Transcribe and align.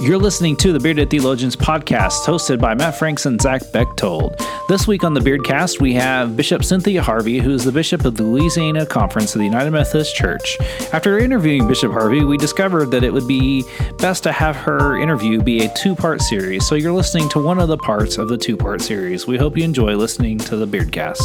You're 0.00 0.18
listening 0.18 0.54
to 0.58 0.72
the 0.72 0.78
Bearded 0.78 1.10
Theologians 1.10 1.56
podcast, 1.56 2.24
hosted 2.24 2.60
by 2.60 2.72
Matt 2.72 2.96
Franks 2.96 3.26
and 3.26 3.42
Zach 3.42 3.62
Bechtold. 3.72 4.40
This 4.68 4.86
week 4.86 5.02
on 5.02 5.12
the 5.12 5.18
Beardcast, 5.18 5.80
we 5.80 5.92
have 5.94 6.36
Bishop 6.36 6.62
Cynthia 6.64 7.02
Harvey, 7.02 7.40
who 7.40 7.50
is 7.50 7.64
the 7.64 7.72
Bishop 7.72 8.04
of 8.04 8.16
the 8.16 8.22
Louisiana 8.22 8.86
Conference 8.86 9.34
of 9.34 9.40
the 9.40 9.44
United 9.44 9.72
Methodist 9.72 10.14
Church. 10.14 10.56
After 10.92 11.18
interviewing 11.18 11.66
Bishop 11.66 11.90
Harvey, 11.90 12.22
we 12.22 12.36
discovered 12.36 12.92
that 12.92 13.02
it 13.02 13.12
would 13.12 13.26
be 13.26 13.64
best 13.98 14.22
to 14.22 14.30
have 14.30 14.54
her 14.54 14.96
interview 14.96 15.42
be 15.42 15.64
a 15.64 15.74
two 15.74 15.96
part 15.96 16.22
series, 16.22 16.64
so 16.64 16.76
you're 16.76 16.92
listening 16.92 17.28
to 17.30 17.42
one 17.42 17.58
of 17.58 17.66
the 17.66 17.78
parts 17.78 18.18
of 18.18 18.28
the 18.28 18.38
two 18.38 18.56
part 18.56 18.80
series. 18.80 19.26
We 19.26 19.36
hope 19.36 19.58
you 19.58 19.64
enjoy 19.64 19.96
listening 19.96 20.38
to 20.38 20.54
the 20.56 20.66
Beardcast. 20.66 21.20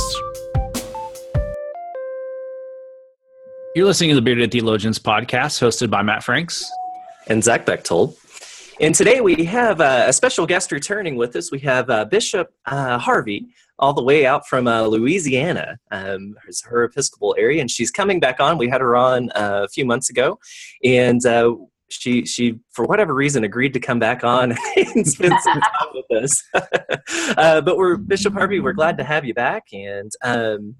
You're 3.75 3.85
listening 3.85 4.09
to 4.09 4.15
the 4.15 4.21
Bearded 4.23 4.51
Theologians 4.51 4.97
podcast, 4.97 5.61
hosted 5.61 5.91
by 5.91 6.01
Matt 6.01 6.23
Franks 6.23 6.69
and 7.27 7.43
Zach 7.43 7.67
Bechtold. 7.67 8.17
And 8.79 8.95
today 8.95 9.21
we 9.21 9.43
have 9.45 9.81
uh, 9.81 10.05
a 10.07 10.13
special 10.13 10.47
guest 10.47 10.71
returning 10.71 11.15
with 11.15 11.35
us. 11.35 11.51
We 11.51 11.59
have 11.59 11.89
uh, 11.89 12.05
Bishop 12.05 12.49
uh, 12.65 12.97
Harvey, 12.97 13.47
all 13.77 13.93
the 13.93 14.03
way 14.03 14.25
out 14.25 14.47
from 14.47 14.67
uh, 14.67 14.83
Louisiana, 14.83 15.77
um, 15.91 16.35
her 16.65 16.85
Episcopal 16.85 17.35
area, 17.37 17.61
and 17.61 17.69
she's 17.69 17.91
coming 17.91 18.19
back 18.19 18.39
on. 18.39 18.57
We 18.57 18.69
had 18.69 18.81
her 18.81 18.95
on 18.95 19.29
uh, 19.31 19.61
a 19.65 19.67
few 19.67 19.85
months 19.85 20.09
ago, 20.09 20.39
and 20.83 21.23
uh, 21.25 21.55
she 21.89 22.25
she 22.25 22.59
for 22.71 22.85
whatever 22.85 23.13
reason 23.13 23.43
agreed 23.43 23.73
to 23.73 23.79
come 23.79 23.99
back 23.99 24.23
on 24.23 24.53
and 24.75 25.07
spend 25.07 25.35
some 25.41 25.61
time 25.61 25.89
with 25.93 26.23
us. 26.23 26.43
but 27.35 27.77
we're 27.77 27.97
Bishop 27.97 28.33
Harvey. 28.33 28.59
We're 28.59 28.73
glad 28.73 28.97
to 28.97 29.03
have 29.03 29.23
you 29.25 29.33
back, 29.33 29.65
and. 29.71 30.11
Um, 30.23 30.75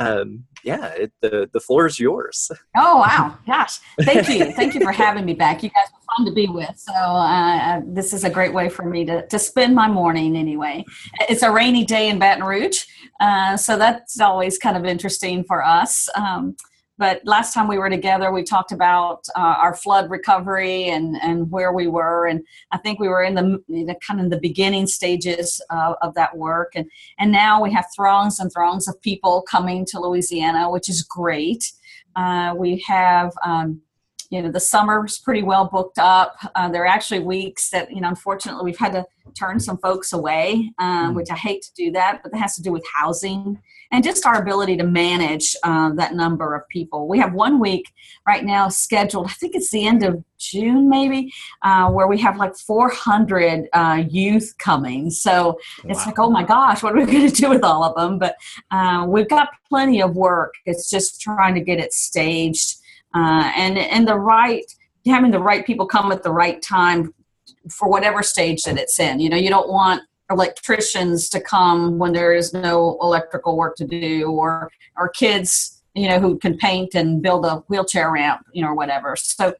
um, 0.00 0.44
yeah, 0.64 0.86
it, 0.88 1.12
the 1.20 1.48
the 1.52 1.60
floor 1.60 1.86
is 1.86 1.98
yours. 1.98 2.50
Oh 2.76 2.98
wow, 2.98 3.38
gosh, 3.46 3.78
thank 4.00 4.28
you, 4.28 4.52
thank 4.52 4.74
you 4.74 4.80
for 4.80 4.90
having 4.90 5.24
me 5.24 5.34
back. 5.34 5.62
You 5.62 5.70
guys 5.70 5.86
were 5.92 6.00
fun 6.16 6.26
to 6.26 6.32
be 6.32 6.48
with. 6.48 6.76
So 6.76 6.92
uh, 6.92 7.56
uh, 7.56 7.80
this 7.86 8.12
is 8.12 8.24
a 8.24 8.30
great 8.30 8.52
way 8.52 8.68
for 8.68 8.84
me 8.84 9.04
to 9.04 9.26
to 9.26 9.38
spend 9.38 9.74
my 9.74 9.88
morning. 9.88 10.36
Anyway, 10.36 10.84
it's 11.28 11.42
a 11.42 11.50
rainy 11.52 11.84
day 11.84 12.08
in 12.08 12.18
Baton 12.18 12.42
Rouge, 12.42 12.84
uh, 13.20 13.56
so 13.56 13.78
that's 13.78 14.20
always 14.20 14.58
kind 14.58 14.76
of 14.76 14.84
interesting 14.84 15.44
for 15.44 15.64
us. 15.64 16.08
Um, 16.16 16.56
but 16.98 17.20
last 17.24 17.52
time 17.52 17.66
we 17.66 17.78
were 17.78 17.90
together 17.90 18.32
we 18.32 18.42
talked 18.42 18.72
about 18.72 19.26
uh, 19.36 19.40
our 19.40 19.74
flood 19.74 20.10
recovery 20.10 20.88
and 20.88 21.16
and 21.22 21.50
where 21.50 21.72
we 21.72 21.86
were. 21.86 22.26
And 22.26 22.42
i 22.72 22.78
think 22.78 22.98
we 22.98 23.08
were 23.08 23.22
in 23.22 23.34
the, 23.34 23.62
the 23.68 23.96
kind 24.06 24.20
of 24.20 24.30
the 24.30 24.40
beginning 24.40 24.86
stages 24.86 25.60
uh, 25.70 25.94
of 26.02 26.14
that 26.14 26.36
work. 26.36 26.72
And 26.74 26.90
and 27.18 27.32
now 27.32 27.62
we 27.62 27.72
have 27.72 27.86
throngs 27.94 28.38
and 28.38 28.52
throngs 28.52 28.88
of 28.88 29.00
people 29.02 29.42
coming 29.42 29.84
to 29.86 30.00
louisiana 30.00 30.70
which 30.70 30.88
is 30.88 31.02
great. 31.02 31.72
Uh, 32.16 32.54
we 32.56 32.78
have 32.86 33.32
um, 33.44 33.80
you 34.30 34.40
know 34.42 34.50
the 34.50 34.60
summer's 34.60 35.18
pretty 35.18 35.42
well 35.42 35.68
booked 35.72 35.98
up. 35.98 36.36
Uh, 36.54 36.68
there 36.68 36.82
are 36.82 36.86
actually 36.86 37.20
weeks 37.20 37.70
that 37.70 37.90
you 37.90 38.00
know 38.00 38.08
unfortunately 38.08 38.64
we've 38.64 38.78
had 38.78 38.92
to 38.92 39.04
turn 39.34 39.58
some 39.58 39.78
folks 39.78 40.12
away 40.12 40.70
um, 40.78 41.12
mm. 41.12 41.14
which 41.16 41.30
i 41.30 41.34
hate 41.34 41.62
to 41.62 41.72
do 41.74 41.90
that 41.90 42.20
but 42.22 42.30
that 42.32 42.38
has 42.38 42.54
to 42.54 42.62
do 42.62 42.70
with 42.70 42.84
housing 42.92 43.60
and 43.94 44.02
just 44.02 44.26
our 44.26 44.42
ability 44.42 44.76
to 44.76 44.82
manage 44.82 45.54
uh, 45.62 45.92
that 45.94 46.14
number 46.14 46.56
of 46.56 46.68
people 46.68 47.06
we 47.06 47.18
have 47.18 47.32
one 47.32 47.60
week 47.60 47.92
right 48.26 48.44
now 48.44 48.68
scheduled 48.68 49.26
i 49.26 49.32
think 49.32 49.54
it's 49.54 49.70
the 49.70 49.86
end 49.86 50.02
of 50.02 50.22
june 50.36 50.88
maybe 50.88 51.32
uh, 51.62 51.88
where 51.88 52.08
we 52.08 52.18
have 52.18 52.36
like 52.36 52.56
400 52.56 53.68
uh, 53.72 54.02
youth 54.10 54.52
coming 54.58 55.10
so 55.10 55.58
it's 55.84 56.00
wow. 56.00 56.06
like 56.06 56.18
oh 56.18 56.30
my 56.30 56.42
gosh 56.42 56.82
what 56.82 56.92
are 56.92 56.96
we 56.96 57.06
going 57.06 57.28
to 57.30 57.34
do 57.34 57.48
with 57.48 57.62
all 57.62 57.84
of 57.84 57.94
them 57.94 58.18
but 58.18 58.36
uh, 58.72 59.06
we've 59.08 59.28
got 59.28 59.48
plenty 59.68 60.02
of 60.02 60.16
work 60.16 60.54
it's 60.66 60.90
just 60.90 61.20
trying 61.20 61.54
to 61.54 61.60
get 61.60 61.78
it 61.78 61.92
staged 61.92 62.76
uh, 63.14 63.52
and 63.56 63.78
and 63.78 64.08
the 64.08 64.18
right 64.18 64.64
having 65.06 65.30
the 65.30 65.38
right 65.38 65.64
people 65.64 65.86
come 65.86 66.10
at 66.10 66.22
the 66.22 66.32
right 66.32 66.60
time 66.62 67.14
for 67.70 67.88
whatever 67.88 68.22
stage 68.22 68.62
that 68.62 68.78
it's 68.78 68.98
in. 68.98 69.20
You 69.20 69.28
know, 69.28 69.36
you 69.36 69.50
don't 69.50 69.68
want 69.68 70.02
electricians 70.30 71.28
to 71.30 71.40
come 71.40 71.98
when 71.98 72.12
there 72.12 72.32
is 72.32 72.52
no 72.52 72.98
electrical 73.00 73.56
work 73.56 73.76
to 73.76 73.86
do, 73.86 74.30
or 74.30 74.70
or 74.96 75.08
kids, 75.08 75.82
you 75.94 76.08
know, 76.08 76.18
who 76.18 76.38
can 76.38 76.56
paint 76.56 76.94
and 76.94 77.22
build 77.22 77.44
a 77.44 77.56
wheelchair 77.68 78.10
ramp, 78.10 78.44
you 78.52 78.62
know, 78.62 78.68
or 78.68 78.74
whatever. 78.74 79.16
So. 79.16 79.54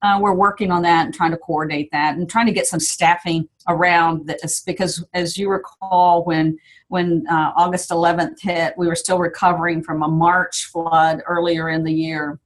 Uh, 0.00 0.16
we're 0.22 0.32
working 0.32 0.70
on 0.70 0.80
that 0.80 1.06
and 1.06 1.12
trying 1.12 1.32
to 1.32 1.36
coordinate 1.36 1.90
that 1.90 2.16
and 2.16 2.30
trying 2.30 2.46
to 2.46 2.52
get 2.52 2.68
some 2.68 2.78
staffing 2.78 3.48
around 3.66 4.28
this 4.28 4.60
because 4.60 5.04
as 5.12 5.36
you 5.36 5.50
recall 5.50 6.24
when 6.24 6.56
when 6.86 7.26
uh, 7.28 7.52
august 7.56 7.90
11th 7.90 8.40
hit 8.40 8.74
we 8.78 8.86
were 8.86 8.94
still 8.94 9.18
recovering 9.18 9.82
from 9.82 10.04
a 10.04 10.08
march 10.08 10.66
flood 10.66 11.20
earlier 11.26 11.68
in 11.68 11.82
the 11.82 11.92
year 11.92 12.38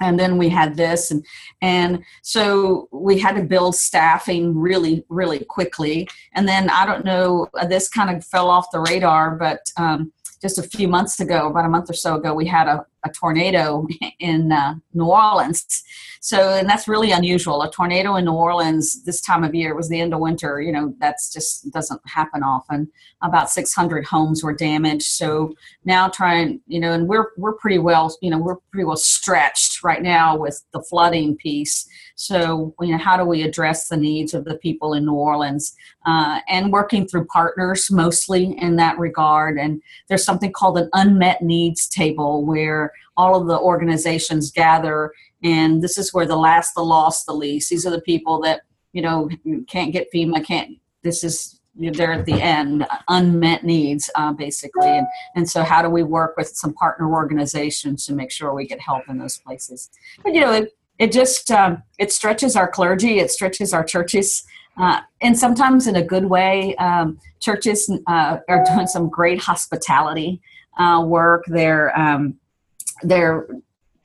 and 0.00 0.18
then 0.18 0.36
we 0.36 0.48
had 0.48 0.76
this 0.76 1.10
and 1.10 1.24
and 1.62 2.02
so 2.22 2.88
we 2.92 3.18
had 3.18 3.36
to 3.36 3.42
build 3.42 3.74
staffing 3.74 4.56
really 4.56 5.04
really 5.08 5.44
quickly. 5.44 6.08
And 6.34 6.46
then 6.46 6.70
i 6.70 6.86
don't 6.86 7.04
know 7.04 7.48
this 7.68 7.88
kind 7.88 8.14
of 8.14 8.24
fell 8.24 8.48
off 8.50 8.70
the 8.72 8.80
radar 8.80 9.36
but 9.36 9.60
um, 9.76 10.12
just 10.40 10.58
a 10.58 10.62
few 10.62 10.88
months 10.88 11.20
ago, 11.20 11.48
about 11.48 11.66
a 11.66 11.68
month 11.68 11.90
or 11.90 11.94
so 11.94 12.14
ago, 12.16 12.34
we 12.34 12.46
had 12.46 12.66
a, 12.66 12.86
a 13.04 13.10
tornado 13.10 13.86
in 14.18 14.52
uh, 14.52 14.74
New 14.94 15.06
Orleans. 15.06 15.82
So, 16.22 16.50
and 16.50 16.68
that's 16.68 16.86
really 16.86 17.12
unusual. 17.12 17.62
A 17.62 17.70
tornado 17.70 18.16
in 18.16 18.26
New 18.26 18.32
Orleans 18.32 19.02
this 19.04 19.22
time 19.22 19.42
of 19.42 19.54
year 19.54 19.74
was 19.74 19.88
the 19.88 19.98
end 19.98 20.12
of 20.12 20.20
winter. 20.20 20.60
You 20.60 20.70
know, 20.70 20.94
that's 21.00 21.32
just 21.32 21.70
doesn't 21.72 22.00
happen 22.06 22.42
often. 22.42 22.90
About 23.22 23.50
600 23.50 24.04
homes 24.04 24.44
were 24.44 24.52
damaged. 24.52 25.06
So 25.06 25.54
now 25.84 26.08
trying, 26.08 26.60
you 26.66 26.78
know, 26.78 26.92
and 26.92 27.08
we're 27.08 27.28
we're 27.38 27.54
pretty 27.54 27.78
well, 27.78 28.14
you 28.20 28.30
know, 28.30 28.38
we're 28.38 28.56
pretty 28.70 28.84
well 28.84 28.98
stretched 28.98 29.82
right 29.82 30.02
now 30.02 30.36
with 30.36 30.62
the 30.72 30.82
flooding 30.82 31.36
piece. 31.36 31.88
So, 32.16 32.74
you 32.82 32.92
know, 32.92 32.98
how 32.98 33.16
do 33.16 33.24
we 33.24 33.42
address 33.42 33.88
the 33.88 33.96
needs 33.96 34.34
of 34.34 34.44
the 34.44 34.58
people 34.58 34.92
in 34.92 35.06
New 35.06 35.14
Orleans? 35.14 35.74
Uh, 36.04 36.40
and 36.50 36.70
working 36.70 37.06
through 37.06 37.24
partners 37.26 37.90
mostly 37.90 38.58
in 38.58 38.76
that 38.76 38.98
regard. 38.98 39.58
And 39.58 39.82
there's 40.08 40.24
something 40.24 40.52
called 40.52 40.76
an 40.76 40.90
unmet 40.92 41.40
needs 41.40 41.88
table 41.88 42.44
where 42.44 42.89
all 43.16 43.40
of 43.40 43.46
the 43.46 43.58
organizations 43.58 44.50
gather, 44.50 45.12
and 45.42 45.82
this 45.82 45.98
is 45.98 46.12
where 46.12 46.26
the 46.26 46.36
last, 46.36 46.74
the 46.74 46.82
lost, 46.82 47.26
the 47.26 47.32
least. 47.32 47.70
These 47.70 47.86
are 47.86 47.90
the 47.90 48.00
people 48.02 48.40
that 48.42 48.62
you 48.92 49.02
know 49.02 49.28
can't 49.68 49.92
get 49.92 50.08
FEMA, 50.12 50.44
can't. 50.44 50.78
This 51.02 51.24
is 51.24 51.56
they're 51.76 52.12
at 52.12 52.26
the 52.26 52.42
end 52.42 52.84
unmet 53.08 53.64
needs 53.64 54.10
uh, 54.16 54.32
basically 54.32 54.88
and, 54.88 55.06
and 55.36 55.48
so 55.48 55.62
how 55.62 55.80
do 55.80 55.88
we 55.88 56.02
work 56.02 56.36
with 56.36 56.48
some 56.48 56.74
partner 56.74 57.10
organizations 57.10 58.04
to 58.04 58.12
make 58.12 58.30
sure 58.30 58.52
we 58.52 58.66
get 58.66 58.80
help 58.80 59.04
in 59.08 59.16
those 59.16 59.38
places 59.38 59.88
but 60.24 60.34
you 60.34 60.40
know 60.40 60.52
it, 60.52 60.74
it 60.98 61.12
just 61.12 61.48
um, 61.52 61.80
it 61.98 62.12
stretches 62.12 62.56
our 62.56 62.68
clergy 62.68 63.20
it 63.20 63.30
stretches 63.30 63.72
our 63.72 63.84
churches 63.84 64.44
uh, 64.80 65.00
and 65.20 65.38
sometimes 65.38 65.86
in 65.86 65.96
a 65.96 66.02
good 66.02 66.24
way. 66.24 66.74
Um, 66.76 67.18
churches 67.40 67.90
uh, 68.06 68.38
are 68.48 68.64
doing 68.64 68.86
some 68.86 69.08
great 69.08 69.40
hospitality 69.40 70.40
uh, 70.78 71.04
work. 71.06 71.44
They're 71.46 71.96
um, 71.98 72.38
they're 73.02 73.48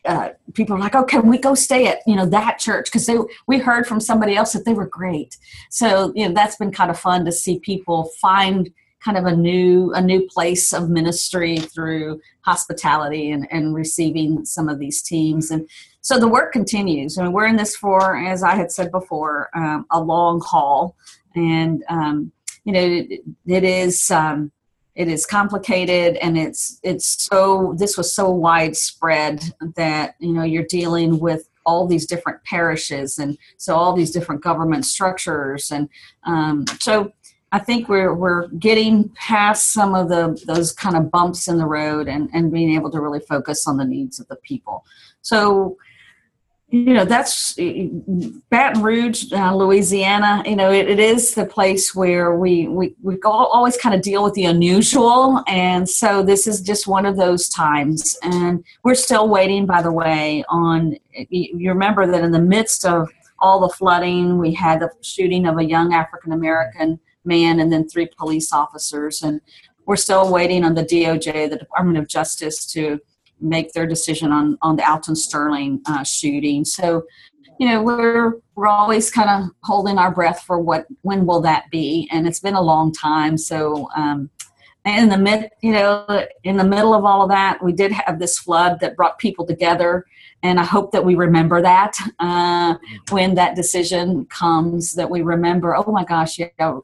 uh, 0.05 0.29
people 0.53 0.75
are 0.75 0.79
like, 0.79 0.93
oh, 0.93 1.03
can 1.03 1.27
we 1.27 1.37
go 1.37 1.55
stay 1.55 1.87
at 1.87 1.99
you 2.05 2.15
know 2.15 2.25
that 2.27 2.59
church? 2.59 2.85
Because 2.85 3.05
they 3.05 3.17
we 3.47 3.57
heard 3.57 3.87
from 3.87 3.99
somebody 3.99 4.35
else 4.35 4.53
that 4.53 4.65
they 4.65 4.73
were 4.73 4.87
great. 4.87 5.37
So 5.69 6.11
you 6.15 6.27
know 6.27 6.33
that's 6.33 6.57
been 6.57 6.71
kind 6.71 6.91
of 6.91 6.99
fun 6.99 7.25
to 7.25 7.31
see 7.31 7.59
people 7.59 8.11
find 8.21 8.69
kind 9.05 9.17
of 9.17 9.25
a 9.25 9.35
new 9.35 9.93
a 9.93 10.01
new 10.01 10.25
place 10.27 10.73
of 10.73 10.89
ministry 10.89 11.57
through 11.57 12.19
hospitality 12.41 13.29
and, 13.29 13.47
and 13.51 13.75
receiving 13.75 14.43
some 14.43 14.67
of 14.67 14.79
these 14.79 15.03
teams 15.03 15.51
and 15.51 15.69
so 16.01 16.19
the 16.19 16.27
work 16.27 16.51
continues 16.51 17.17
I 17.17 17.23
mean, 17.23 17.31
we're 17.31 17.45
in 17.45 17.55
this 17.55 17.75
for 17.75 18.17
as 18.17 18.41
i 18.41 18.55
had 18.55 18.71
said 18.71 18.91
before 18.91 19.49
um, 19.55 19.85
a 19.91 20.01
long 20.01 20.41
haul 20.43 20.95
and 21.35 21.83
um, 21.87 22.31
you 22.63 22.73
know 22.73 22.81
it, 22.81 23.21
it 23.45 23.63
is 23.63 24.09
um, 24.09 24.51
it 24.95 25.07
is 25.07 25.25
complicated 25.25 26.15
and 26.17 26.37
it's 26.37 26.79
it's 26.83 27.25
so 27.25 27.75
this 27.77 27.97
was 27.97 28.13
so 28.13 28.29
widespread 28.29 29.41
that 29.75 30.15
you 30.19 30.33
know 30.33 30.43
you're 30.43 30.63
dealing 30.63 31.19
with 31.19 31.49
all 31.65 31.87
these 31.87 32.05
different 32.05 32.41
parishes 32.43 33.17
and 33.17 33.37
so 33.57 33.75
all 33.75 33.93
these 33.93 34.11
different 34.11 34.41
government 34.41 34.85
structures 34.85 35.71
and 35.71 35.89
um, 36.23 36.65
so 36.79 37.11
I 37.51 37.59
think 37.59 37.87
we're 37.87 38.13
we're 38.13 38.47
getting 38.47 39.09
past 39.15 39.71
some 39.71 39.95
of 39.95 40.09
the 40.09 40.41
those 40.45 40.73
kind 40.73 40.97
of 40.97 41.09
bumps 41.09 41.47
in 41.47 41.57
the 41.57 41.65
road 41.65 42.07
and 42.07 42.29
and 42.33 42.51
being 42.51 42.75
able 42.75 42.91
to 42.91 42.99
really 42.99 43.21
focus 43.21 43.65
on 43.65 43.77
the 43.77 43.85
needs 43.85 44.19
of 44.19 44.27
the 44.27 44.35
people. 44.37 44.83
So 45.21 45.77
you 46.69 46.93
know 46.93 47.05
that's 47.05 47.53
Baton 48.49 48.81
Rouge, 48.81 49.31
uh, 49.31 49.55
Louisiana. 49.55 50.43
You 50.45 50.55
know 50.55 50.71
it, 50.71 50.89
it 50.89 50.99
is 50.99 51.35
the 51.35 51.45
place 51.45 51.93
where 51.93 52.35
we 52.35 52.67
we 52.67 52.95
we 53.01 53.17
always 53.23 53.77
kind 53.77 53.93
of 53.93 54.01
deal 54.01 54.23
with 54.23 54.33
the 54.33 54.45
unusual, 54.45 55.43
and 55.47 55.87
so 55.87 56.23
this 56.23 56.47
is 56.47 56.61
just 56.61 56.87
one 56.87 57.05
of 57.05 57.17
those 57.17 57.47
times. 57.49 58.17
And 58.23 58.63
we're 58.83 58.95
still 58.95 59.29
waiting, 59.29 59.65
by 59.65 59.81
the 59.81 59.91
way, 59.91 60.43
on. 60.49 60.95
You 61.29 61.69
remember 61.69 62.07
that 62.07 62.23
in 62.23 62.31
the 62.31 62.39
midst 62.39 62.83
of 62.83 63.09
all 63.39 63.59
the 63.59 63.69
flooding, 63.69 64.37
we 64.37 64.53
had 64.53 64.79
the 64.79 64.89
shooting 65.01 65.45
of 65.45 65.57
a 65.57 65.65
young 65.65 65.93
African 65.93 66.31
American 66.31 66.99
man 67.25 67.59
and 67.59 67.71
then 67.71 67.87
three 67.87 68.09
police 68.17 68.51
officers. 68.51 69.21
And 69.21 69.41
we're 69.85 69.95
still 69.95 70.31
waiting 70.31 70.63
on 70.63 70.73
the 70.73 70.83
DOJ, 70.83 71.49
the 71.49 71.57
Department 71.57 71.97
of 71.97 72.07
Justice, 72.07 72.65
to 72.73 72.99
make 73.39 73.73
their 73.73 73.85
decision 73.85 74.31
on, 74.31 74.57
on 74.61 74.75
the 74.75 74.89
Alton 74.89 75.15
Sterling 75.15 75.81
uh, 75.85 76.03
shooting. 76.03 76.65
So, 76.65 77.03
you 77.59 77.67
know, 77.67 77.81
we're 77.81 78.33
we're 78.55 78.67
always 78.67 79.11
kind 79.11 79.29
of 79.29 79.49
holding 79.63 79.97
our 79.97 80.11
breath 80.11 80.43
for 80.43 80.59
what 80.59 80.85
when 81.01 81.25
will 81.25 81.41
that 81.41 81.69
be, 81.71 82.09
and 82.11 82.27
it's 82.27 82.39
been 82.39 82.55
a 82.55 82.61
long 82.61 82.91
time. 82.91 83.37
So 83.37 83.89
um, 83.95 84.29
in 84.85 85.09
the 85.09 85.17
mid, 85.17 85.49
you 85.61 85.71
know, 85.71 86.25
in 86.43 86.57
the 86.57 86.63
middle 86.63 86.93
of 86.93 87.05
all 87.05 87.23
of 87.23 87.29
that, 87.29 87.63
we 87.63 87.73
did 87.73 87.91
have 87.91 88.19
this 88.19 88.37
flood 88.37 88.79
that 88.81 88.95
brought 88.95 89.17
people 89.19 89.45
together, 89.45 90.05
and 90.45 90.59
I 90.59 90.63
hope 90.63 90.91
that 90.91 91.03
we 91.03 91.15
remember 91.15 91.59
that 91.63 91.97
uh, 92.19 92.75
when 93.09 93.33
that 93.33 93.55
decision 93.55 94.25
comes. 94.27 94.93
That 94.93 95.09
we 95.09 95.23
remember, 95.23 95.75
oh 95.75 95.91
my 95.91 96.05
gosh, 96.05 96.37
yeah, 96.37 96.79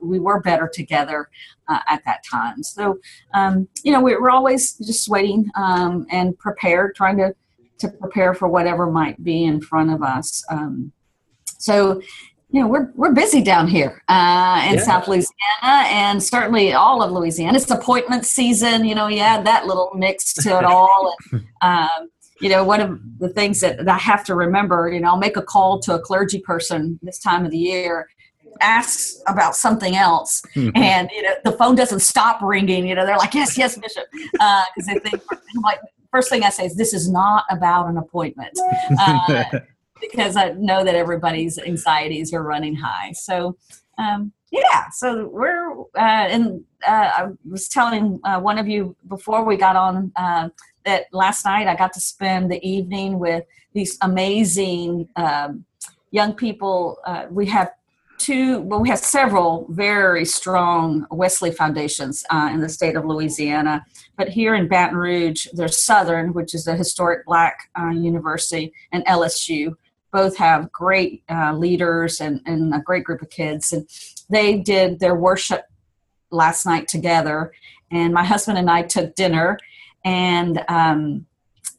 we 0.00 0.18
were 0.18 0.40
better 0.40 0.70
together 0.72 1.30
uh, 1.66 1.80
at 1.88 2.04
that 2.04 2.22
time. 2.30 2.62
So, 2.62 2.98
um, 3.32 3.68
you 3.82 3.92
know, 3.92 4.02
we're 4.02 4.28
always 4.28 4.74
just 4.74 5.08
waiting 5.08 5.48
um, 5.56 6.06
and 6.10 6.38
prepared, 6.38 6.94
trying 6.94 7.16
to 7.16 7.34
to 7.78 7.88
prepare 7.88 8.34
for 8.34 8.48
whatever 8.48 8.90
might 8.90 9.22
be 9.24 9.44
in 9.44 9.60
front 9.60 9.90
of 9.90 10.02
us. 10.02 10.44
Um, 10.50 10.92
so 11.58 12.02
you 12.50 12.60
know, 12.60 12.68
we're 12.68 12.92
we're 12.94 13.12
busy 13.12 13.42
down 13.42 13.66
here 13.66 14.02
uh, 14.08 14.62
in 14.68 14.76
yeah. 14.76 14.82
South 14.82 15.08
Louisiana, 15.08 15.88
and 15.88 16.22
certainly 16.22 16.74
all 16.74 17.02
of 17.02 17.12
Louisiana. 17.12 17.56
It's 17.56 17.70
appointment 17.70 18.26
season. 18.26 18.84
You 18.84 18.94
know, 18.94 19.08
you 19.08 19.20
add 19.20 19.46
that 19.46 19.66
little 19.66 19.90
mix 19.94 20.32
to 20.34 20.58
it 20.58 20.64
all. 20.64 21.14
And, 21.32 21.44
um, 21.62 22.10
you 22.40 22.48
know, 22.48 22.64
one 22.64 22.80
of 22.80 23.00
the 23.18 23.28
things 23.28 23.60
that, 23.60 23.78
that 23.78 23.88
I 23.88 23.98
have 23.98 24.24
to 24.24 24.34
remember, 24.34 24.90
you 24.90 25.00
know, 25.00 25.08
I'll 25.08 25.16
make 25.16 25.36
a 25.36 25.42
call 25.42 25.80
to 25.80 25.94
a 25.94 25.98
clergy 25.98 26.40
person 26.40 26.98
this 27.02 27.18
time 27.18 27.44
of 27.44 27.50
the 27.50 27.58
year, 27.58 28.08
asks 28.60 29.22
about 29.26 29.54
something 29.54 29.96
else, 29.96 30.42
mm-hmm. 30.54 30.76
and 30.76 31.10
you 31.12 31.22
know, 31.22 31.34
the 31.44 31.52
phone 31.52 31.74
doesn't 31.74 32.00
stop 32.00 32.40
ringing. 32.42 32.86
You 32.86 32.94
know, 32.94 33.06
they're 33.06 33.18
like, 33.18 33.34
"Yes, 33.34 33.56
yes, 33.58 33.78
Bishop," 33.78 34.04
because 34.12 34.38
uh, 34.40 34.64
they 34.86 34.98
think 34.98 35.22
like 35.62 35.80
first 36.10 36.30
thing 36.30 36.42
I 36.42 36.50
say 36.50 36.66
is, 36.66 36.76
"This 36.76 36.94
is 36.94 37.08
not 37.08 37.44
about 37.50 37.88
an 37.88 37.98
appointment." 37.98 38.58
Uh, 38.98 39.44
because 40.00 40.36
I 40.36 40.50
know 40.52 40.84
that 40.84 40.94
everybody's 40.94 41.58
anxieties 41.58 42.32
are 42.32 42.42
running 42.42 42.74
high. 42.74 43.12
So, 43.12 43.56
um, 43.98 44.32
yeah, 44.50 44.88
so 44.90 45.28
we're, 45.28 45.80
uh, 45.80 46.28
and 46.30 46.64
uh, 46.86 47.10
I 47.16 47.28
was 47.48 47.68
telling 47.68 48.20
uh, 48.24 48.38
one 48.40 48.58
of 48.58 48.68
you 48.68 48.94
before 49.08 49.44
we 49.44 49.56
got 49.56 49.76
on 49.76 50.12
uh, 50.16 50.50
that 50.86 51.06
last 51.12 51.44
night 51.44 51.66
I 51.66 51.76
got 51.76 51.92
to 51.94 52.00
spend 52.00 52.50
the 52.50 52.66
evening 52.66 53.18
with 53.18 53.44
these 53.74 53.98
amazing 54.00 55.08
um, 55.16 55.64
young 56.10 56.32
people. 56.32 56.98
Uh, 57.04 57.26
we 57.30 57.44
have 57.46 57.72
two, 58.18 58.60
well, 58.60 58.80
we 58.80 58.88
have 58.88 58.98
several 58.98 59.66
very 59.68 60.24
strong 60.24 61.06
Wesley 61.10 61.50
foundations 61.50 62.24
uh, 62.30 62.48
in 62.50 62.60
the 62.60 62.68
state 62.68 62.96
of 62.96 63.04
Louisiana. 63.04 63.84
But 64.16 64.30
here 64.30 64.54
in 64.54 64.68
Baton 64.68 64.96
Rouge, 64.96 65.46
there's 65.52 65.82
Southern, 65.82 66.32
which 66.32 66.54
is 66.54 66.66
a 66.66 66.76
historic 66.76 67.26
black 67.26 67.70
university, 67.92 68.72
and 68.92 69.04
LSU 69.04 69.74
both 70.12 70.36
have 70.38 70.72
great 70.72 71.22
uh, 71.28 71.52
leaders 71.52 72.20
and, 72.22 72.40
and 72.46 72.74
a 72.74 72.80
great 72.80 73.04
group 73.04 73.20
of 73.20 73.28
kids. 73.28 73.72
And 73.72 73.86
they 74.30 74.56
did 74.58 74.98
their 74.98 75.14
worship 75.14 75.66
last 76.30 76.64
night 76.64 76.88
together. 76.88 77.52
And 77.90 78.14
my 78.14 78.24
husband 78.24 78.56
and 78.58 78.70
I 78.70 78.82
took 78.82 79.14
dinner. 79.14 79.58
And 80.06 80.64
um, 80.68 81.26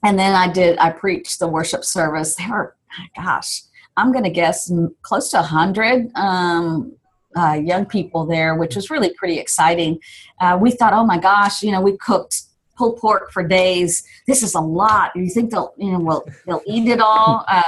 and 0.04 0.18
then 0.18 0.36
I 0.36 0.52
did, 0.52 0.78
I 0.78 0.92
preached 0.92 1.40
the 1.40 1.48
worship 1.48 1.84
service. 1.84 2.36
There 2.36 2.50
were, 2.50 2.76
gosh, 3.16 3.64
I'm 3.96 4.12
going 4.12 4.24
to 4.24 4.30
guess 4.30 4.72
close 5.02 5.30
to 5.32 5.38
100 5.38 6.12
um, 6.16 6.94
uh, 7.36 7.54
young 7.54 7.86
people 7.86 8.26
there, 8.26 8.56
which 8.56 8.76
was 8.76 8.90
really 8.90 9.14
pretty 9.14 9.40
exciting. 9.40 10.00
Uh, 10.40 10.58
we 10.60 10.72
thought, 10.72 10.94
oh 10.94 11.06
my 11.06 11.18
gosh, 11.18 11.64
you 11.64 11.72
know, 11.72 11.82
we 11.82 11.98
cooked 11.98 12.44
pulled 12.78 12.98
pork 13.00 13.32
for 13.32 13.46
days. 13.46 14.04
This 14.28 14.44
is 14.44 14.54
a 14.54 14.60
lot. 14.62 15.12
You 15.16 15.30
think 15.30 15.50
they'll, 15.50 15.74
you 15.78 15.92
know, 15.92 16.00
will 16.00 16.28
they'll 16.46 16.62
eat 16.66 16.88
it 16.88 17.02
all? 17.02 17.46
Uh, 17.58 17.64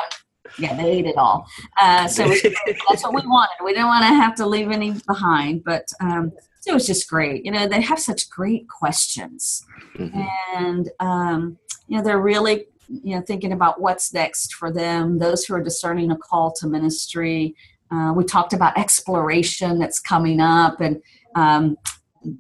yeah, 0.58 0.76
they 0.76 0.90
ate 0.90 1.06
it 1.06 1.16
all. 1.16 1.48
Uh, 1.80 2.08
so 2.08 2.28
that's 2.90 3.04
what 3.04 3.14
we 3.14 3.22
wanted. 3.22 3.64
We 3.64 3.72
didn't 3.72 3.86
want 3.86 4.02
to 4.02 4.08
have 4.08 4.34
to 4.38 4.48
leave 4.48 4.72
any 4.72 4.94
behind, 5.06 5.64
but 5.64 5.88
um, 6.02 6.32
it 6.68 6.74
was 6.74 6.86
just 6.86 7.10
great. 7.10 7.46
You 7.46 7.52
know, 7.52 7.68
they 7.68 7.82
have 7.82 8.00
such 8.00 8.30
great 8.30 8.68
questions, 8.68 9.66
mm-hmm. 9.98 10.22
and 10.56 10.90
um, 11.00 11.58
you 11.88 11.98
know, 11.98 12.04
they're 12.04 12.22
really 12.22 12.66
you 12.88 13.16
know 13.16 13.22
thinking 13.22 13.54
about 13.54 13.82
what's 13.82 14.14
next 14.14 14.54
for 14.56 14.72
them. 14.72 15.20
Those 15.20 15.46
who 15.46 15.54
are 15.56 15.64
discerning 15.64 16.12
a 16.12 16.18
call 16.18 16.52
to 16.54 16.68
ministry. 16.68 17.56
Uh, 17.92 18.14
we 18.16 18.24
talked 18.24 18.54
about 18.54 18.78
exploration 18.78 19.80
that's 19.80 20.00
coming 20.00 20.40
up, 20.40 20.82
and 20.82 21.02
um, 21.36 21.78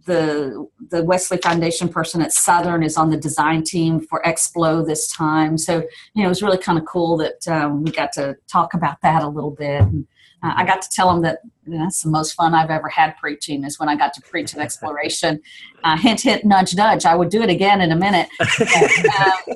the 0.06 0.68
the 0.90 1.04
Wesley 1.04 1.38
Foundation 1.38 1.90
person 1.90 2.22
at 2.22 2.34
Southern 2.34 2.84
is 2.84 2.98
on 2.98 3.10
the 3.10 3.18
design 3.18 3.64
team 3.64 4.00
for 4.00 4.22
Explo 4.24 4.86
this 4.86 5.08
time. 5.08 5.58
So 5.58 5.78
you 6.14 6.22
know 6.22 6.26
it 6.26 6.30
was 6.30 6.44
really 6.44 6.58
kind 6.58 6.78
of 6.78 6.86
cool 6.86 7.18
that 7.18 7.48
um, 7.48 7.84
we 7.84 7.92
got 7.92 8.12
to 8.14 8.36
talk 8.52 8.74
about 8.74 9.02
that 9.02 9.24
a 9.24 9.28
little 9.28 9.52
bit. 9.52 9.82
And, 9.82 10.08
uh, 10.42 10.54
I 10.56 10.66
got 10.66 10.82
to 10.82 10.90
tell 10.90 11.12
them 11.12 11.22
that 11.24 11.40
you 11.66 11.74
know, 11.74 11.84
that's 11.84 12.02
the 12.02 12.10
most 12.10 12.34
fun 12.34 12.54
I've 12.54 12.70
ever 12.70 12.88
had 12.88 13.16
preaching 13.18 13.64
is 13.64 13.80
when 13.80 13.90
I 13.90 13.96
got 13.96 14.14
to 14.14 14.22
preach 14.22 14.54
at 14.54 14.60
Exploration. 14.60 15.42
Uh, 15.82 15.96
hint, 15.96 16.20
hint, 16.20 16.44
nudge, 16.44 16.76
nudge. 16.76 17.06
I 17.06 17.16
would 17.16 17.30
do 17.30 17.42
it 17.42 17.50
again 17.50 17.80
in 17.80 17.94
a 17.94 17.96
minute. 17.96 18.28
um, 18.42 19.56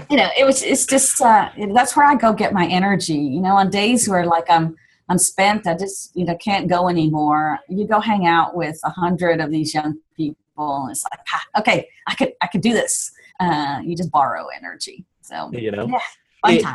you 0.10 0.16
know, 0.16 0.30
it 0.38 0.46
was. 0.46 0.62
It's 0.62 0.86
just 0.86 1.20
uh, 1.20 1.50
that's 1.74 1.94
where 1.94 2.06
I 2.06 2.14
go 2.14 2.32
get 2.32 2.54
my 2.54 2.66
energy. 2.66 3.18
You 3.18 3.42
know, 3.42 3.54
on 3.54 3.68
days 3.68 4.08
where 4.08 4.24
like 4.24 4.48
I'm 4.48 4.74
I'm 5.10 5.18
spent. 5.18 5.66
I 5.66 5.76
just 5.76 6.16
you 6.16 6.24
know 6.24 6.38
can't 6.38 6.68
go 6.68 6.88
anymore. 6.88 7.58
You 7.68 7.86
go 7.86 8.00
hang 8.00 8.26
out 8.26 8.56
with 8.56 8.80
a 8.82 8.88
hundred 8.88 9.42
of 9.42 9.50
these 9.50 9.74
young 9.74 9.98
people, 10.16 10.36
and 10.56 10.92
it's 10.92 11.04
like, 11.04 11.20
ah, 11.34 11.60
okay, 11.60 11.86
I 12.06 12.14
could 12.14 12.32
I 12.40 12.46
could 12.46 12.62
do 12.62 12.72
this. 12.72 13.12
Uh, 13.38 13.80
you 13.84 13.94
just 13.94 14.10
borrow 14.10 14.46
energy. 14.56 15.04
So 15.20 15.50
you 15.52 15.70
know. 15.70 15.86
Yeah. 15.86 15.98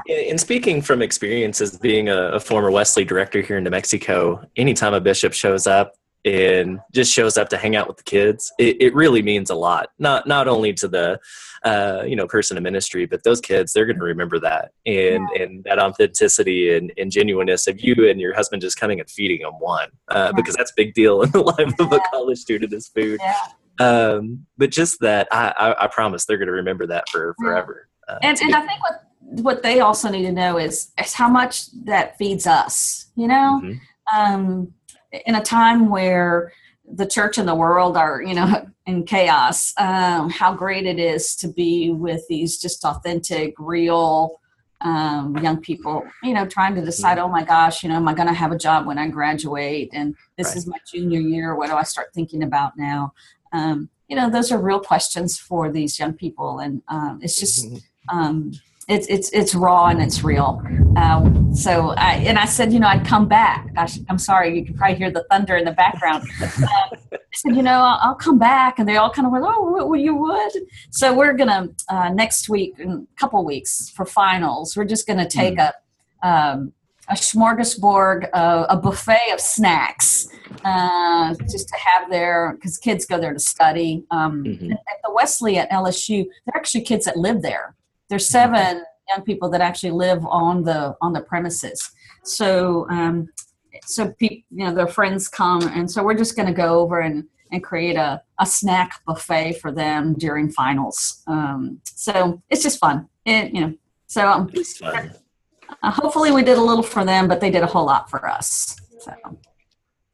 In, 0.08 0.38
speaking 0.38 0.82
from 0.82 1.02
experience 1.02 1.62
as 1.62 1.78
being 1.78 2.10
a, 2.10 2.30
a, 2.34 2.40
former 2.40 2.72
Wesley 2.72 3.06
director 3.06 3.42
here 3.42 3.58
in 3.58 3.64
New 3.64 3.70
Mexico, 3.70 4.44
anytime 4.56 4.94
a 4.94 5.02
bishop 5.02 5.34
shows 5.34 5.68
up 5.68 5.94
and 6.24 6.80
just 6.94 7.12
shows 7.12 7.38
up 7.38 7.50
to 7.50 7.58
hang 7.58 7.76
out 7.76 7.88
with 7.88 7.98
the 7.98 8.04
kids, 8.04 8.52
it, 8.60 8.82
it 8.82 8.94
really 8.94 9.22
means 9.22 9.50
a 9.50 9.56
lot. 9.56 9.90
Not 9.98 10.28
not 10.28 10.48
only 10.48 10.74
to 10.74 10.88
the 10.88 11.20
uh, 11.64 12.04
you 12.06 12.16
know 12.16 12.28
person 12.28 12.58
in 12.58 12.64
ministry, 12.64 13.06
but 13.06 13.24
those 13.24 13.42
kids 13.42 13.74
they're 13.74 13.86
going 13.86 13.98
to 13.98 14.04
remember 14.04 14.40
that 14.40 14.72
and 14.86 15.28
yeah. 15.34 15.44
and 15.44 15.64
that 15.64 15.80
authenticity 15.80 16.76
and, 16.76 16.92
and 16.98 17.12
genuineness 17.12 17.68
of 17.68 17.82
you 17.82 18.10
and 18.10 18.20
your 18.20 18.36
husband 18.36 18.62
just 18.62 18.80
coming 18.80 19.00
and 19.00 19.10
feeding 19.10 19.42
them 19.42 19.54
one 19.60 19.90
uh, 20.10 20.32
because 20.34 20.56
that's 20.56 20.72
a 20.72 20.76
big 20.76 20.94
deal 20.94 21.22
in 21.22 21.32
the 21.32 21.42
life 21.58 21.74
of 21.80 21.92
a 21.92 22.00
college 22.12 22.40
student 22.40 22.74
is 22.74 22.88
food. 22.88 23.20
Yeah. 23.22 23.36
Um, 23.80 24.46
but 24.58 24.70
just 24.70 25.00
that, 25.00 25.28
I, 25.32 25.54
I, 25.58 25.86
I 25.86 25.88
promise 25.88 26.26
they're 26.26 26.38
going 26.38 26.48
to 26.48 26.54
remember 26.54 26.86
that 26.88 27.10
for 27.10 27.36
forever. 27.40 27.88
Uh, 28.08 28.20
and 28.22 28.40
and 28.42 28.56
I 28.56 28.60
think 28.62 28.82
what 28.84 29.11
what 29.22 29.64
they 29.64 29.80
also 29.80 30.10
need 30.10 30.24
to 30.24 30.32
know 30.32 30.58
is 30.58 30.92
is 31.00 31.14
how 31.14 31.30
much 31.30 31.72
that 31.86 32.18
feeds 32.18 32.48
us. 32.48 33.08
You 33.16 33.28
know. 33.28 33.62
Mm-hmm. 33.64 34.18
Um, 34.18 34.74
in 35.26 35.36
a 35.36 35.42
time 35.42 35.90
where 35.90 36.52
the 36.94 37.06
church 37.06 37.38
and 37.38 37.48
the 37.48 37.56
world 37.56 37.98
are 37.98 38.22
you 38.22 38.34
know 38.34 38.68
in 38.86 39.04
chaos 39.04 39.74
um, 39.78 40.30
how 40.30 40.54
great 40.54 40.86
it 40.86 41.00
is 41.00 41.36
to 41.36 41.48
be 41.48 41.92
with 41.92 42.28
these 42.28 42.60
just 42.60 42.84
authentic 42.84 43.54
real 43.58 44.40
um, 44.82 45.38
young 45.38 45.62
people 45.62 46.04
you 46.24 46.34
know 46.34 46.46
trying 46.46 46.74
to 46.76 46.82
decide 46.82 47.20
oh 47.20 47.28
my 47.28 47.44
gosh 47.44 47.84
you 47.84 47.90
know 47.90 47.96
am 47.96 48.08
i 48.08 48.14
going 48.14 48.28
to 48.28 48.34
have 48.34 48.52
a 48.52 48.58
job 48.58 48.86
when 48.86 48.98
i 48.98 49.08
graduate 49.08 49.90
and 49.94 50.16
this 50.38 50.48
right. 50.48 50.58
is 50.58 50.68
my 50.68 50.78
junior 50.92 51.20
year 51.20 51.56
what 51.56 51.70
do 51.70 51.76
i 51.76 51.84
start 51.84 52.08
thinking 52.14 52.44
about 52.44 52.78
now 52.78 53.14
um, 53.54 53.90
you 54.08 54.16
know 54.16 54.30
those 54.30 54.52
are 54.52 54.60
real 54.60 54.80
questions 54.80 55.38
for 55.38 55.72
these 55.72 56.00
young 56.00 56.14
people 56.14 56.60
and 56.60 56.82
um, 56.88 57.20
it's 57.22 57.40
just 57.40 57.66
mm-hmm. 57.66 58.18
um, 58.18 58.52
it's 58.92 59.08
it's 59.08 59.30
it's 59.32 59.56
raw 59.56 59.88
and 59.88 60.02
it's 60.02 60.24
real. 60.24 60.62
Um, 60.98 61.56
so 61.56 61.92
I 61.92 62.16
and 62.16 62.38
I 62.38 62.46
said, 62.46 62.74
you 62.74 62.80
know, 62.80 62.88
I'd 62.88 63.06
come 63.06 63.28
back. 63.28 63.74
Gosh, 63.74 63.98
I'm 64.10 64.18
sorry, 64.18 64.58
you 64.58 64.66
can 64.66 64.76
probably 64.76 64.98
hear 64.98 65.10
the 65.10 65.26
thunder 65.32 65.56
in 65.56 65.66
the 65.66 65.72
background. 65.72 66.28
Um, 66.62 67.00
I 67.14 67.38
said, 67.38 67.56
you 67.56 67.64
know, 67.64 67.80
I'll, 67.80 68.00
I'll, 68.02 68.16
come 68.16 68.38
back, 68.38 68.78
and 68.78 68.88
they 68.88 68.98
all 68.98 69.10
kind 69.10 69.26
of 69.26 69.32
went, 69.32 69.46
oh, 69.48 69.88
well, 69.88 69.96
you 69.96 70.16
would. 70.16 70.52
So 70.90 71.14
we're 71.14 71.34
gonna 71.34 71.70
uh, 71.88 72.10
next 72.10 72.50
week, 72.50 72.74
in 72.78 72.92
a 72.92 73.20
couple 73.20 73.44
weeks 73.46 73.90
for 73.90 74.06
finals, 74.06 74.76
we're 74.76 74.86
just 74.86 75.08
gonna 75.08 75.30
take 75.30 75.58
mm. 75.58 75.72
a 76.22 76.28
um, 76.28 76.74
a 77.10 77.14
smorgasbord, 77.14 78.30
uh, 78.34 78.66
a 78.70 78.78
buffet 78.78 79.32
of 79.34 79.40
snacks, 79.40 80.28
uh, 80.66 81.34
just 81.50 81.70
to 81.70 81.76
have 81.78 82.10
there 82.10 82.54
because 82.56 82.78
kids 82.78 83.06
go 83.06 83.20
there 83.20 83.34
to 83.34 83.40
study. 83.40 84.04
Um, 84.12 84.44
mm-hmm. 84.44 84.72
At 84.74 84.98
the 85.04 85.14
Wesley 85.14 85.58
at 85.58 85.70
LSU, 85.72 86.26
there 86.26 86.54
are 86.54 86.58
actually 86.58 86.82
kids 86.82 87.06
that 87.06 87.18
live 87.18 87.42
there 87.42 87.76
there's 88.12 88.28
seven 88.28 88.84
young 89.10 89.24
people 89.24 89.50
that 89.50 89.62
actually 89.62 89.92
live 89.92 90.24
on 90.26 90.64
the 90.64 90.96
on 91.02 91.14
the 91.14 91.22
premises. 91.22 91.92
So 92.24 92.86
um, 92.90 93.30
so 93.86 94.12
people, 94.12 94.44
you 94.52 94.66
know, 94.66 94.76
their 94.76 94.88
friends 94.88 95.30
come, 95.30 95.64
and 95.70 95.90
so 95.90 96.04
we're 96.04 96.18
just 96.18 96.36
going 96.36 96.48
to 96.48 96.54
go 96.54 96.80
over 96.80 97.00
and 97.00 97.24
and 97.54 97.64
create 97.64 97.96
a, 97.96 98.22
a 98.40 98.46
snack 98.46 99.02
buffet 99.06 99.54
for 99.54 99.72
them 99.72 100.14
during 100.14 100.50
finals. 100.50 101.24
Um, 101.28 101.82
so 101.86 102.42
it's 102.50 102.64
just 102.64 102.80
fun. 102.80 103.08
It, 103.26 103.54
you 103.54 103.62
know, 103.62 103.74
so 104.08 104.28
um, 104.28 104.50
uh, 105.84 105.92
hopefully 105.92 106.32
we 106.32 106.44
did 106.44 106.58
a 106.58 106.62
little 106.62 106.84
for 106.84 107.04
them, 107.06 107.28
but 107.28 107.40
they 107.40 107.50
did 107.50 107.64
a 107.64 107.68
whole 107.68 107.86
lot 107.86 108.10
for 108.10 108.28
us. 108.28 108.78
So. 109.00 109.14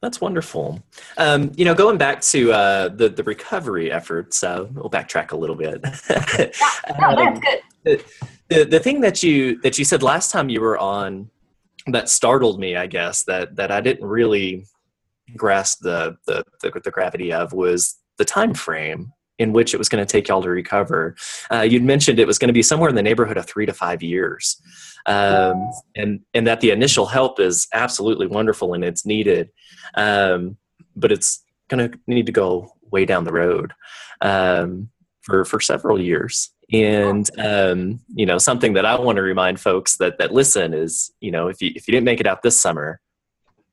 That's 0.02 0.22
wonderful. 0.22 0.82
Um, 1.18 1.52
you 1.56 1.66
know, 1.66 1.74
going 1.74 1.98
back 1.98 2.22
to 2.22 2.52
uh, 2.52 2.90
the 2.90 3.10
the 3.10 3.24
recovery 3.24 3.92
efforts, 3.92 4.44
uh, 4.44 4.68
we'll 4.72 4.92
backtrack 4.92 5.32
a 5.32 5.36
little 5.36 5.56
bit. 5.56 5.82
yeah, 6.10 6.52
no, 7.00 7.16
that's 7.16 7.38
um, 7.38 7.40
good. 7.40 7.60
The 8.50 8.64
the 8.66 8.80
thing 8.80 9.02
that 9.02 9.24
you 9.24 9.60
that 9.62 9.78
you 9.78 9.86
said 9.86 10.04
last 10.04 10.32
time 10.32 10.50
you 10.50 10.62
were 10.62 10.78
on 10.78 11.30
that 11.88 12.10
startled 12.10 12.60
me, 12.60 12.76
I 12.76 12.88
guess 12.88 13.24
that 13.24 13.56
that 13.56 13.72
I 13.72 13.82
didn't 13.82 14.08
really 14.08 14.66
grasp 15.36 15.80
the 15.82 16.18
the 16.26 16.44
the, 16.62 16.80
the 16.84 16.92
gravity 16.92 17.32
of 17.34 17.54
was 17.54 17.98
the 18.18 18.26
time 18.26 18.54
frame 18.54 19.12
in 19.40 19.54
which 19.54 19.74
it 19.74 19.78
was 19.78 19.88
going 19.88 20.04
to 20.04 20.12
take 20.12 20.28
y'all 20.28 20.42
to 20.42 20.50
recover. 20.50 21.16
Uh, 21.52 21.62
you'd 21.62 21.84
mentioned 21.84 22.18
it 22.18 22.26
was 22.26 22.40
going 22.40 22.48
to 22.48 22.54
be 22.54 22.64
somewhere 22.64 22.90
in 22.90 22.96
the 22.96 23.04
neighborhood 23.04 23.38
of 23.38 23.46
three 23.46 23.68
to 23.68 23.74
five 23.74 24.02
years, 24.02 24.62
um, 25.06 25.70
and 25.96 26.22
and 26.34 26.48
that 26.48 26.62
the 26.62 26.72
initial 26.72 27.06
help 27.06 27.40
is 27.40 27.68
absolutely 27.74 28.28
wonderful 28.28 28.74
and 28.74 28.84
it's 28.84 29.06
needed, 29.06 29.50
um, 29.96 30.58
but 30.96 31.12
it's 31.12 31.44
going 31.70 31.92
to 31.92 32.00
need 32.08 32.26
to 32.26 32.32
go 32.32 32.72
way 32.92 33.06
down 33.06 33.26
the 33.26 33.34
road 33.34 33.74
um, 34.22 34.90
for 35.28 35.46
for 35.46 35.60
several 35.60 36.02
years. 36.02 36.50
And 36.72 37.30
um, 37.38 38.00
you 38.16 38.26
know, 38.26 38.38
something 38.38 38.74
that 38.74 38.86
I 38.86 39.00
want 39.00 39.18
to 39.18 39.22
remind 39.22 39.60
folks 39.60 39.98
that 39.98 40.18
that 40.18 40.34
listen 40.34 40.74
is, 40.74 41.12
you 41.22 41.32
know, 41.32 41.50
if 41.50 41.62
you 41.62 41.72
if 41.76 41.88
you 41.88 41.92
didn't 41.92 42.06
make 42.06 42.20
it 42.20 42.28
out 42.28 42.42
this 42.42 42.60
summer, 42.60 43.00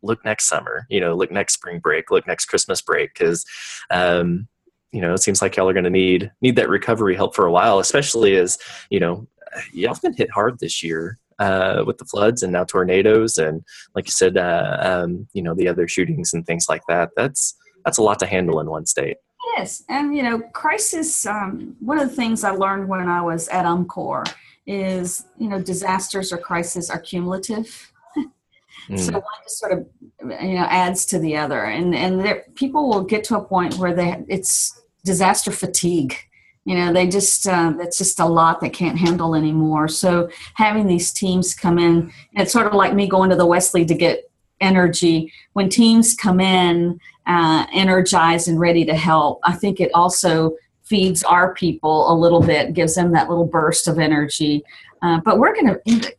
look 0.02 0.22
next 0.24 0.46
summer. 0.46 0.86
You 0.90 1.00
know, 1.00 1.14
look 1.14 1.30
next 1.30 1.54
spring 1.54 1.78
break, 1.78 2.10
look 2.10 2.26
next 2.26 2.46
Christmas 2.46 2.82
break, 2.82 3.14
because 3.14 3.44
um, 3.90 4.48
you 4.92 5.00
know 5.00 5.14
it 5.14 5.22
seems 5.22 5.40
like 5.40 5.56
y'all 5.56 5.68
are 5.68 5.72
going 5.72 5.84
to 5.84 5.90
need 5.90 6.30
need 6.42 6.56
that 6.56 6.68
recovery 6.68 7.14
help 7.14 7.34
for 7.34 7.46
a 7.46 7.52
while, 7.52 7.78
especially 7.78 8.36
as 8.36 8.58
you 8.90 9.00
know 9.00 9.26
y'all 9.72 9.96
been 10.02 10.12
hit 10.12 10.30
hard 10.30 10.58
this 10.58 10.82
year 10.82 11.18
uh, 11.38 11.84
with 11.86 11.98
the 11.98 12.04
floods 12.04 12.42
and 12.42 12.52
now 12.52 12.64
tornadoes 12.64 13.38
and 13.38 13.62
like 13.94 14.06
you 14.06 14.12
said, 14.12 14.36
uh, 14.36 14.76
um, 14.80 15.28
you 15.32 15.42
know 15.42 15.54
the 15.54 15.68
other 15.68 15.88
shootings 15.88 16.34
and 16.34 16.44
things 16.46 16.68
like 16.68 16.82
that. 16.88 17.10
That's 17.16 17.54
that's 17.84 17.98
a 17.98 18.02
lot 18.02 18.18
to 18.20 18.26
handle 18.26 18.60
in 18.60 18.68
one 18.68 18.86
state. 18.86 19.16
Yes, 19.56 19.84
and 19.88 20.16
you 20.16 20.22
know, 20.22 20.40
crisis. 20.52 21.26
Um, 21.26 21.76
one 21.80 21.98
of 21.98 22.08
the 22.08 22.14
things 22.14 22.44
I 22.44 22.50
learned 22.50 22.88
when 22.88 23.08
I 23.08 23.22
was 23.22 23.48
at 23.48 23.64
UMCOR 23.64 24.24
is 24.66 25.26
you 25.38 25.48
know 25.48 25.60
disasters 25.60 26.32
or 26.32 26.38
crises 26.38 26.90
are 26.90 27.00
cumulative. 27.00 27.92
mm. 28.16 28.98
So 28.98 29.12
one 29.12 29.22
just 29.44 29.58
sort 29.58 29.72
of 29.72 29.86
you 30.20 30.54
know 30.54 30.66
adds 30.68 31.06
to 31.06 31.18
the 31.18 31.36
other, 31.36 31.64
and 31.64 31.94
and 31.94 32.20
there, 32.20 32.44
people 32.54 32.88
will 32.88 33.04
get 33.04 33.24
to 33.24 33.38
a 33.38 33.44
point 33.44 33.76
where 33.76 33.94
they 33.94 34.24
it's 34.28 34.80
disaster 35.04 35.50
fatigue. 35.50 36.16
You 36.64 36.76
know, 36.76 36.92
they 36.92 37.06
just 37.06 37.46
uh, 37.46 37.74
that's 37.78 37.98
just 37.98 38.20
a 38.20 38.26
lot 38.26 38.60
they 38.60 38.70
can't 38.70 38.98
handle 38.98 39.34
anymore. 39.34 39.86
So 39.86 40.30
having 40.54 40.86
these 40.86 41.12
teams 41.12 41.54
come 41.54 41.78
in, 41.78 42.10
it's 42.32 42.52
sort 42.52 42.66
of 42.66 42.72
like 42.72 42.94
me 42.94 43.06
going 43.06 43.30
to 43.30 43.36
the 43.36 43.46
Wesley 43.46 43.84
to 43.84 43.94
get 43.94 44.30
energy. 44.60 45.32
When 45.52 45.68
teams 45.68 46.14
come 46.14 46.40
in 46.40 46.98
uh, 47.26 47.66
energized 47.72 48.48
and 48.48 48.60
ready 48.60 48.84
to 48.84 48.94
help, 48.94 49.40
I 49.44 49.52
think 49.52 49.80
it 49.80 49.90
also 49.94 50.56
feeds 50.82 51.22
our 51.24 51.54
people 51.54 52.12
a 52.12 52.14
little 52.14 52.42
bit, 52.42 52.74
gives 52.74 52.94
them 52.94 53.12
that 53.12 53.28
little 53.28 53.46
burst 53.46 53.88
of 53.88 53.98
energy. 53.98 54.62
Uh, 55.02 55.20
but 55.24 55.38
we're 55.38 55.54
going 55.54 55.66
to, 55.86 56.14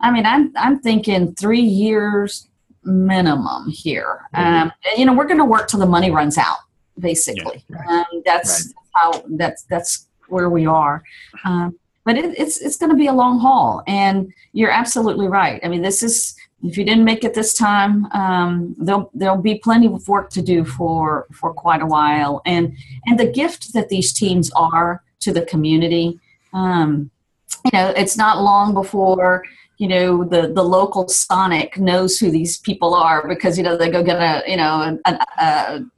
I 0.00 0.10
mean, 0.10 0.26
I'm, 0.26 0.52
I'm 0.56 0.80
thinking 0.80 1.34
three 1.34 1.60
years 1.60 2.48
minimum 2.84 3.68
here. 3.68 4.20
Mm-hmm. 4.34 4.68
Um, 4.68 4.72
you 4.96 5.04
know, 5.04 5.12
we're 5.12 5.26
going 5.26 5.38
to 5.38 5.44
work 5.44 5.68
till 5.68 5.80
the 5.80 5.86
money 5.86 6.10
runs 6.10 6.38
out, 6.38 6.58
basically. 6.98 7.64
Yeah, 7.68 7.76
right. 7.78 8.06
um, 8.12 8.22
that's 8.24 8.66
right. 8.66 9.14
how, 9.14 9.22
that's, 9.30 9.64
that's 9.64 10.06
where 10.28 10.50
we 10.50 10.66
are. 10.66 11.02
Um, 11.44 11.78
but 12.04 12.16
it, 12.16 12.38
it's, 12.38 12.60
it's 12.60 12.76
going 12.76 12.90
to 12.90 12.96
be 12.96 13.08
a 13.08 13.12
long 13.12 13.38
haul. 13.38 13.82
And 13.86 14.32
you're 14.52 14.70
absolutely 14.70 15.26
right. 15.26 15.60
I 15.64 15.68
mean, 15.68 15.82
this 15.82 16.02
is, 16.02 16.36
if 16.62 16.76
you 16.76 16.84
didn't 16.84 17.04
make 17.04 17.22
it 17.22 17.34
this 17.34 17.54
time, 17.54 18.06
um, 18.06 18.74
there'll 18.78 19.10
there'll 19.14 19.40
be 19.40 19.58
plenty 19.58 19.86
of 19.86 20.08
work 20.08 20.30
to 20.30 20.42
do 20.42 20.64
for 20.64 21.26
for 21.32 21.52
quite 21.52 21.82
a 21.82 21.86
while. 21.86 22.42
And 22.46 22.76
and 23.06 23.18
the 23.18 23.30
gift 23.30 23.72
that 23.74 23.88
these 23.88 24.12
teams 24.12 24.50
are 24.52 25.02
to 25.20 25.32
the 25.32 25.42
community, 25.42 26.18
um, 26.52 27.10
you 27.64 27.70
know, 27.72 27.90
it's 27.96 28.16
not 28.16 28.42
long 28.42 28.74
before 28.74 29.44
you 29.78 29.86
know 29.86 30.24
the 30.24 30.52
the 30.52 30.62
local 30.62 31.08
Sonic 31.08 31.78
knows 31.78 32.18
who 32.18 32.30
these 32.30 32.58
people 32.58 32.94
are 32.94 33.26
because 33.26 33.56
you 33.56 33.62
know 33.62 33.76
they 33.76 33.90
go 33.90 34.02
get 34.02 34.18
a 34.20 34.42
you 34.50 34.56
know 34.56 34.98
an, 35.04 35.90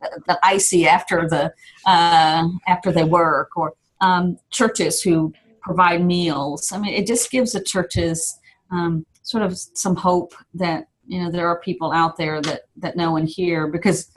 icy 0.42 0.86
after 0.86 1.26
the 1.28 1.52
uh, 1.86 2.46
after 2.68 2.92
they 2.92 3.04
work 3.04 3.56
or 3.56 3.72
um, 4.02 4.38
churches 4.50 5.00
who 5.00 5.32
provide 5.62 6.04
meals. 6.04 6.72
I 6.72 6.78
mean, 6.78 6.92
it 6.94 7.06
just 7.06 7.30
gives 7.30 7.52
the 7.52 7.62
churches. 7.62 8.38
Um, 8.70 9.04
sort 9.30 9.44
of 9.44 9.56
some 9.56 9.94
hope 9.94 10.34
that 10.54 10.88
you 11.06 11.22
know 11.22 11.30
there 11.30 11.46
are 11.46 11.60
people 11.60 11.92
out 11.92 12.16
there 12.16 12.40
that 12.42 12.62
that 12.76 12.96
know 12.96 13.16
and 13.16 13.28
hear 13.28 13.68
because 13.68 14.10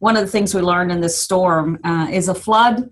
one 0.00 0.16
of 0.16 0.22
the 0.24 0.30
things 0.30 0.54
we 0.54 0.60
learned 0.60 0.90
in 0.90 1.00
this 1.00 1.20
storm 1.22 1.78
uh, 1.84 2.08
is 2.10 2.28
a 2.28 2.34
flood 2.34 2.90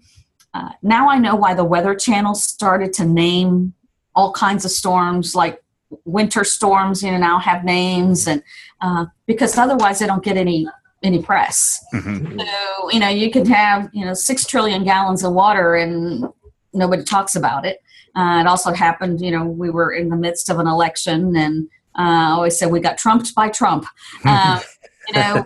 uh, 0.55 0.71
now 0.83 1.09
i 1.11 1.19
know 1.19 1.35
why 1.35 1.55
the 1.55 1.65
weather 1.65 1.95
channel 1.95 2.35
started 2.35 2.93
to 2.93 3.05
name 3.05 3.75
all 4.15 4.33
kinds 4.33 4.65
of 4.65 4.71
storms 4.71 5.35
like 5.35 5.61
winter 6.05 6.45
storms 6.45 7.03
you 7.03 7.11
know 7.11 7.19
now 7.19 7.38
have 7.38 7.65
names 7.65 8.29
and 8.29 8.43
uh, 8.81 9.05
because 9.27 9.59
otherwise 9.59 9.99
they 9.99 10.07
don't 10.07 10.25
get 10.25 10.37
any 10.37 10.69
any 11.03 11.21
press 11.21 11.85
mm-hmm. 11.93 12.38
so 12.38 12.91
you 12.91 13.00
know 13.00 13.09
you 13.09 13.31
could 13.31 13.49
have 13.49 13.88
you 13.93 14.05
know 14.05 14.15
six 14.15 14.47
trillion 14.47 14.85
gallons 14.85 15.25
of 15.25 15.33
water 15.33 15.75
and 15.75 16.25
nobody 16.73 17.03
talks 17.03 17.35
about 17.35 17.65
it 17.65 17.81
uh, 18.18 18.40
it 18.40 18.46
also 18.48 18.72
happened, 18.72 19.20
you 19.20 19.30
know, 19.30 19.44
we 19.44 19.70
were 19.70 19.92
in 19.92 20.08
the 20.08 20.16
midst 20.16 20.50
of 20.50 20.58
an 20.58 20.66
election, 20.66 21.37
and 21.37 21.68
uh, 21.96 22.02
I 22.02 22.30
always 22.32 22.58
said 22.58 22.70
we 22.70 22.80
got 22.80 22.98
trumped 22.98 23.32
by 23.34 23.48
Trump. 23.48 23.87
Uh, 24.25 24.60
you 25.08 25.14
know, 25.14 25.44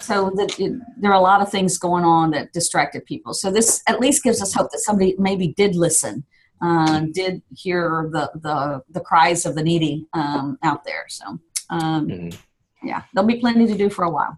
so 0.00 0.30
that 0.36 0.58
it, 0.58 0.72
there 1.00 1.12
are 1.12 1.14
a 1.14 1.20
lot 1.20 1.40
of 1.40 1.50
things 1.50 1.78
going 1.78 2.04
on 2.04 2.32
that 2.32 2.52
distracted 2.52 3.04
people. 3.06 3.34
So 3.34 3.52
this 3.52 3.82
at 3.86 4.00
least 4.00 4.24
gives 4.24 4.42
us 4.42 4.52
hope 4.52 4.70
that 4.72 4.80
somebody 4.80 5.14
maybe 5.18 5.54
did 5.56 5.76
listen, 5.76 6.24
uh, 6.60 7.04
did 7.12 7.40
hear 7.56 8.10
the, 8.12 8.30
the 8.34 8.82
the 8.90 9.00
cries 9.00 9.46
of 9.46 9.54
the 9.54 9.62
needy 9.62 10.06
um, 10.12 10.58
out 10.64 10.82
there. 10.84 11.04
So 11.08 11.38
um, 11.70 12.08
mm-hmm. 12.08 12.86
yeah, 12.86 13.02
there'll 13.14 13.28
be 13.28 13.38
plenty 13.38 13.66
to 13.68 13.76
do 13.76 13.88
for 13.88 14.04
a 14.04 14.10
while. 14.10 14.36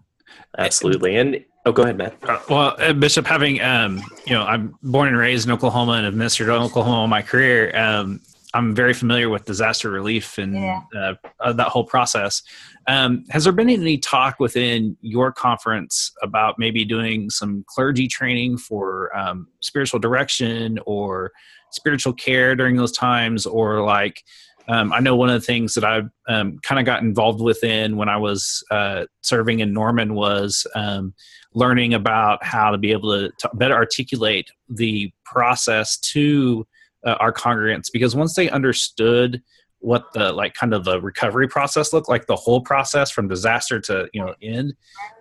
Absolutely, 0.57 1.17
and 1.17 1.43
Oh, 1.65 1.71
go 1.71 1.83
ahead, 1.83 1.97
Matt. 1.97 2.15
Uh, 2.23 2.39
well, 2.49 2.75
uh, 2.79 2.93
Bishop, 2.93 3.25
having 3.27 3.61
um, 3.61 4.01
you 4.25 4.33
know, 4.33 4.43
I'm 4.43 4.75
born 4.81 5.07
and 5.07 5.17
raised 5.17 5.47
in 5.47 5.53
Oklahoma 5.53 5.93
and 5.93 6.05
have 6.05 6.15
ministered 6.15 6.47
in 6.47 6.55
Oklahoma 6.55 6.97
all 6.97 7.07
my 7.07 7.21
career. 7.21 7.75
Um, 7.77 8.19
I'm 8.53 8.75
very 8.75 8.93
familiar 8.93 9.29
with 9.29 9.45
disaster 9.45 9.89
relief 9.89 10.37
and 10.37 10.55
yeah. 10.55 10.81
uh, 10.95 11.13
uh, 11.39 11.53
that 11.53 11.67
whole 11.67 11.85
process. 11.85 12.41
Um, 12.87 13.23
has 13.29 13.43
there 13.43 13.53
been 13.53 13.69
any 13.69 13.97
talk 13.97 14.39
within 14.39 14.97
your 15.01 15.31
conference 15.31 16.11
about 16.23 16.57
maybe 16.57 16.83
doing 16.83 17.29
some 17.29 17.63
clergy 17.67 18.07
training 18.07 18.57
for 18.57 19.15
um, 19.15 19.47
spiritual 19.61 19.99
direction 19.99 20.79
or 20.85 21.31
spiritual 21.71 22.11
care 22.13 22.55
during 22.55 22.75
those 22.75 22.91
times, 22.91 23.45
or 23.45 23.83
like? 23.83 24.23
Um, 24.67 24.93
I 24.93 24.99
know 24.99 25.15
one 25.15 25.29
of 25.29 25.39
the 25.39 25.45
things 25.45 25.73
that 25.73 25.83
I 25.83 26.01
um, 26.27 26.59
kind 26.63 26.79
of 26.79 26.85
got 26.85 27.01
involved 27.01 27.41
within 27.41 27.97
when 27.97 28.09
I 28.09 28.17
was 28.17 28.63
uh, 28.71 29.05
serving 29.21 29.59
in 29.59 29.73
Norman 29.73 30.13
was 30.13 30.65
um, 30.75 31.13
learning 31.53 31.93
about 31.93 32.43
how 32.43 32.71
to 32.71 32.77
be 32.77 32.91
able 32.91 33.11
to, 33.11 33.31
to 33.39 33.49
better 33.55 33.75
articulate 33.75 34.49
the 34.69 35.11
process 35.25 35.97
to 35.97 36.65
uh, 37.05 37.15
our 37.19 37.33
congregants 37.33 37.91
because 37.91 38.15
once 38.15 38.35
they 38.35 38.49
understood 38.49 39.41
what 39.79 40.05
the 40.13 40.31
like 40.31 40.53
kind 40.53 40.73
of 40.73 40.85
the 40.85 41.01
recovery 41.01 41.47
process 41.47 41.91
looked 41.91 42.07
like 42.07 42.27
the 42.27 42.35
whole 42.35 42.61
process 42.61 43.09
from 43.09 43.27
disaster 43.27 43.79
to 43.79 44.07
you 44.13 44.23
know 44.23 44.35
end 44.41 44.73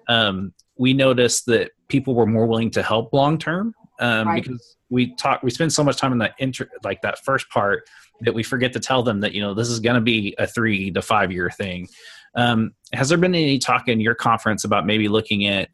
um, 0.09 0.52
we 0.76 0.92
noticed 0.92 1.47
that 1.47 1.70
people 1.88 2.14
were 2.14 2.26
more 2.26 2.47
willing 2.47 2.70
to 2.70 2.82
help 2.82 3.12
long 3.12 3.38
term 3.38 3.75
um, 4.00 4.28
right. 4.28 4.44
because 4.44 4.76
we 4.90 5.14
talk 5.16 5.42
we 5.42 5.50
spend 5.50 5.73
so 5.73 5.82
much 5.82 5.97
time 5.97 6.12
in 6.12 6.18
that 6.18 6.35
inter 6.38 6.68
like 6.85 7.00
that 7.00 7.18
first 7.25 7.49
part 7.49 7.88
that 8.22 8.34
we 8.34 8.42
forget 8.42 8.72
to 8.72 8.80
tell 8.80 9.02
them 9.02 9.20
that 9.20 9.32
you 9.32 9.40
know 9.40 9.54
this 9.54 9.68
is 9.68 9.80
going 9.80 9.94
to 9.94 10.00
be 10.00 10.34
a 10.38 10.46
three 10.46 10.90
to 10.90 11.02
five 11.02 11.32
year 11.32 11.50
thing 11.50 11.88
um, 12.36 12.72
has 12.92 13.08
there 13.08 13.18
been 13.18 13.34
any 13.34 13.58
talk 13.58 13.88
in 13.88 14.00
your 14.00 14.14
conference 14.14 14.64
about 14.64 14.86
maybe 14.86 15.08
looking 15.08 15.46
at 15.46 15.68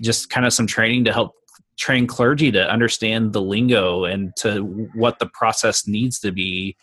just 0.00 0.30
kind 0.30 0.46
of 0.46 0.52
some 0.52 0.66
training 0.66 1.04
to 1.04 1.12
help 1.12 1.32
train 1.78 2.06
clergy 2.06 2.50
to 2.50 2.70
understand 2.70 3.32
the 3.32 3.42
lingo 3.42 4.04
and 4.04 4.34
to 4.36 4.60
what 4.94 5.18
the 5.18 5.26
process 5.26 5.86
needs 5.86 6.18
to 6.18 6.32
be 6.32 6.76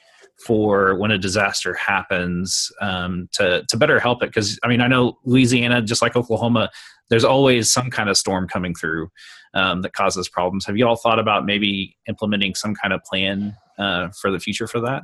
for 0.45 0.95
when 0.97 1.11
a 1.11 1.17
disaster 1.17 1.73
happens 1.73 2.71
um, 2.81 3.27
to 3.33 3.63
to 3.67 3.77
better 3.77 3.99
help 3.99 4.23
it 4.23 4.27
because 4.27 4.57
I 4.63 4.67
mean 4.67 4.81
I 4.81 4.87
know 4.87 5.17
Louisiana 5.25 5.81
just 5.81 6.01
like 6.01 6.15
Oklahoma 6.15 6.69
there's 7.09 7.23
always 7.23 7.71
some 7.71 7.89
kind 7.89 8.09
of 8.09 8.17
storm 8.17 8.47
coming 8.47 8.73
through 8.73 9.09
um, 9.53 9.81
that 9.81 9.93
causes 9.93 10.29
problems. 10.29 10.65
Have 10.65 10.77
you 10.77 10.87
all 10.87 10.95
thought 10.95 11.19
about 11.19 11.45
maybe 11.45 11.97
implementing 12.07 12.55
some 12.55 12.75
kind 12.75 12.93
of 12.93 13.03
plan 13.03 13.55
uh, 13.79 14.09
for 14.19 14.31
the 14.31 14.39
future 14.39 14.67
for 14.67 14.79
that? 14.81 15.03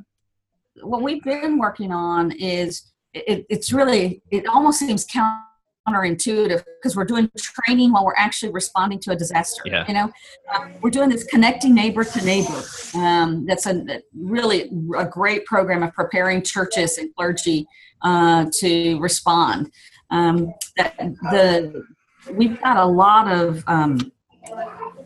What 0.82 1.02
we've 1.02 1.24
been 1.24 1.58
working 1.58 1.92
on 1.92 2.32
is 2.34 2.92
it, 3.14 3.46
it's 3.50 3.72
really 3.72 4.22
it 4.30 4.46
almost 4.48 4.80
seems 4.80 5.08
counterintuitive 5.08 6.64
because 6.78 6.96
we're 6.96 7.06
doing 7.06 7.32
training 7.38 7.94
while 7.94 8.06
we're 8.06 8.14
actually 8.18 8.52
responding 8.52 9.00
to 9.00 9.12
a 9.12 9.16
disaster. 9.16 9.64
Yeah. 9.66 9.86
You 9.88 9.94
know, 9.94 10.12
uh, 10.54 10.68
we're 10.82 10.90
doing 10.90 11.10
this 11.10 11.24
connecting 11.24 11.74
neighbor 11.74 12.04
to 12.04 12.26
neighbor. 12.26 12.62
Um, 12.94 13.46
that's 13.46 13.66
a 13.66 14.02
really 14.14 14.70
a 14.98 15.06
great 15.06 15.46
program 15.46 15.82
of 15.82 15.94
preparing 15.94 16.42
churches 16.42 16.98
and 16.98 17.16
clergy 17.16 17.66
uh, 18.02 18.48
to 18.56 19.00
respond. 19.00 19.72
Um, 20.12 20.54
that 20.78 20.98
the 20.98 21.86
we've 22.32 22.60
got 22.62 22.78
a 22.78 22.86
lot 22.86 23.32
of 23.32 23.64
um, 23.68 24.12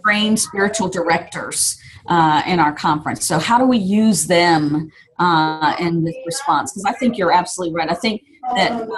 trained 0.03 0.39
spiritual 0.39 0.89
directors 0.89 1.79
uh, 2.07 2.41
in 2.45 2.59
our 2.59 2.73
conference. 2.73 3.25
So, 3.25 3.39
how 3.39 3.57
do 3.57 3.65
we 3.65 3.77
use 3.77 4.27
them 4.27 4.91
uh, 5.19 5.75
in 5.79 6.03
this 6.03 6.15
response? 6.25 6.71
Because 6.71 6.85
I 6.85 6.93
think 6.93 7.17
you're 7.17 7.31
absolutely 7.31 7.75
right. 7.75 7.89
I 7.89 7.95
think 7.95 8.23
that 8.55 8.71
um, 8.71 8.89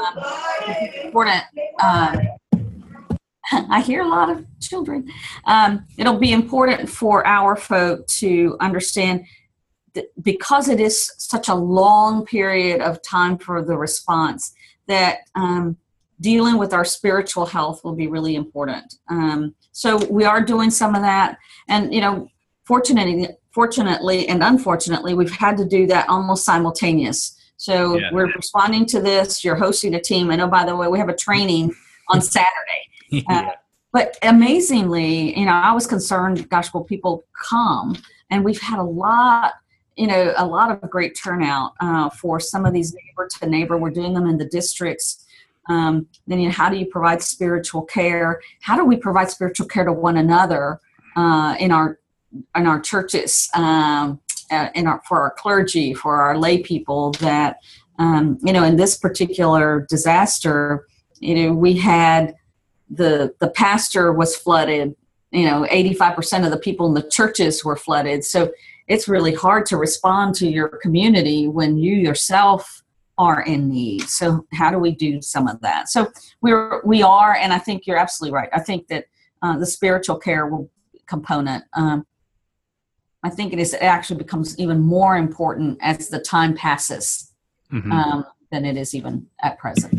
it's 0.68 1.06
important. 1.06 1.44
Uh, 1.80 2.18
I 3.70 3.82
hear 3.82 4.02
a 4.02 4.08
lot 4.08 4.30
of 4.30 4.46
children. 4.60 5.12
Um, 5.46 5.86
it'll 5.98 6.18
be 6.18 6.32
important 6.32 6.90
for 6.90 7.26
our 7.28 7.56
folk 7.56 8.08
to 8.08 8.56
understand 8.60 9.26
that 9.94 10.06
because 10.22 10.70
it 10.70 10.80
is 10.80 11.12
such 11.18 11.50
a 11.50 11.56
long 11.56 12.26
period 12.26 12.82
of 12.82 13.02
time 13.02 13.38
for 13.38 13.62
the 13.62 13.78
response 13.78 14.54
that 14.88 15.20
um, 15.36 15.78
dealing 16.22 16.58
with 16.58 16.74
our 16.74 16.86
spiritual 16.86 17.46
health 17.46 17.84
will 17.84 17.96
be 17.96 18.08
really 18.08 18.36
important. 18.36 18.96
Um, 19.10 19.56
so 19.72 20.06
we 20.06 20.24
are 20.24 20.42
doing 20.42 20.70
some 20.70 20.96
of 20.96 21.02
that, 21.02 21.38
and 21.68 21.94
you 21.94 22.00
know, 22.00 22.30
fortunately, 22.64 23.28
fortunately 23.52 24.28
and 24.30 24.44
unfortunately, 24.44 25.14
we've 25.14 25.32
had 25.32 25.58
to 25.58 25.66
do 25.66 25.88
that 25.88 26.08
almost 26.08 26.46
simultaneous. 26.46 27.38
So 27.58 27.98
yeah. 27.98 28.10
we're 28.12 28.32
responding 28.34 28.86
to 28.88 29.02
this. 29.02 29.44
You're 29.44 29.56
hosting 29.56 29.96
a 29.96 30.02
team, 30.02 30.30
and 30.32 30.42
oh, 30.42 30.48
by 30.48 30.66
the 30.66 30.76
way, 30.76 30.88
we 30.88 31.00
have 31.00 31.10
a 31.10 31.16
training 31.16 31.74
on 32.08 32.22
Saturday. 32.36 32.88
yeah. 33.10 33.24
uh, 33.28 33.52
but 33.92 34.18
amazingly, 34.22 35.38
you 35.38 35.46
know, 35.46 35.52
I 35.52 35.74
was 35.74 35.86
concerned. 35.86 36.48
Gosh, 36.50 36.74
will 36.74 36.86
people 36.86 37.26
come? 37.34 37.98
And 38.30 38.46
we've 38.46 38.62
had 38.62 38.80
a 38.80 38.84
lot 38.84 39.54
you 39.98 40.08
know 40.08 40.34
a 40.38 40.46
lot 40.46 40.72
of 40.72 40.90
great 40.90 41.18
turnout 41.22 41.74
uh, 41.82 42.10
for 42.10 42.40
some 42.40 42.66
of 42.66 42.72
these 42.74 42.94
neighbor 42.94 43.28
to 43.30 43.46
neighbor 43.46 43.78
we're 43.78 43.90
doing 43.90 44.14
them 44.14 44.26
in 44.26 44.38
the 44.38 44.46
districts 44.46 45.26
um, 45.70 46.08
then 46.28 46.40
you 46.40 46.48
know 46.48 46.54
how 46.54 46.70
do 46.70 46.78
you 46.78 46.86
provide 46.86 47.22
spiritual 47.22 47.84
care? 47.84 48.42
How 48.62 48.76
do 48.76 48.86
we 48.86 48.98
provide 48.98 49.30
spiritual 49.30 49.68
care 49.68 49.86
to 49.86 49.94
one 49.94 50.18
another 50.18 50.80
uh, 51.16 51.56
in 51.60 51.72
our 51.72 52.00
in 52.56 52.66
our 52.66 52.80
churches 52.80 53.50
um, 53.54 54.20
uh, 54.52 54.70
in 54.76 54.88
our 54.88 55.02
for 55.08 55.22
our 55.22 55.32
clergy 55.32 55.94
for 55.94 56.22
our 56.22 56.38
lay 56.38 56.62
people 56.62 57.12
that 57.14 57.58
um, 58.00 58.38
you 58.44 58.54
know 58.54 58.64
in 58.64 58.76
this 58.76 58.98
particular 58.98 59.86
disaster 59.90 60.88
you 61.20 61.36
know 61.36 61.54
we 61.54 61.78
had 61.78 62.36
the 62.90 63.34
the 63.40 63.50
pastor 63.50 64.12
was 64.12 64.36
flooded. 64.36 64.96
You 65.32 65.46
know 65.46 65.66
85% 65.72 66.44
of 66.44 66.52
the 66.52 66.58
people 66.58 66.88
in 66.88 66.94
the 66.94 67.10
churches 67.10 67.64
were 67.64 67.78
flooded. 67.78 68.26
So 68.26 68.52
it's 68.88 69.08
really 69.08 69.34
hard 69.34 69.66
to 69.68 69.78
respond 69.78 70.36
to 70.36 70.50
your 70.50 70.68
community 70.68 71.48
when 71.48 71.78
you 71.78 71.96
yourself 71.96 72.81
are 73.22 73.42
in 73.44 73.70
need. 73.70 74.02
So 74.10 74.48
how 74.52 74.72
do 74.72 74.80
we 74.80 74.92
do 74.96 75.22
some 75.22 75.48
of 75.48 75.62
that? 75.62 75.90
So 75.90 76.12
we're 76.42 76.82
we 76.84 77.04
are, 77.04 77.36
and 77.36 77.54
I 77.54 77.60
think 77.60 77.86
you're 77.86 77.98
absolutely 77.98 78.36
right. 78.36 78.50
I 78.52 78.60
think 78.60 78.88
that 78.88 79.06
uh, 79.44 79.58
the 79.60 79.66
spiritual 79.68 80.18
care 80.18 80.48
will 80.48 80.72
component. 81.06 81.64
Um, 81.74 82.08
I 83.24 83.30
think 83.30 83.54
it 83.54 83.60
is 83.60 83.76
it 83.76 83.84
actually 83.84 84.18
becomes 84.18 84.58
even 84.58 84.80
more 84.80 85.18
important 85.18 85.78
as 85.82 86.10
the 86.10 86.20
time 86.20 86.56
passes 86.56 87.32
mm-hmm. 87.72 87.92
um, 87.92 88.26
than 88.52 88.66
it 88.66 88.76
is 88.76 88.96
even 88.96 89.28
at 89.44 89.60
present. 89.60 89.94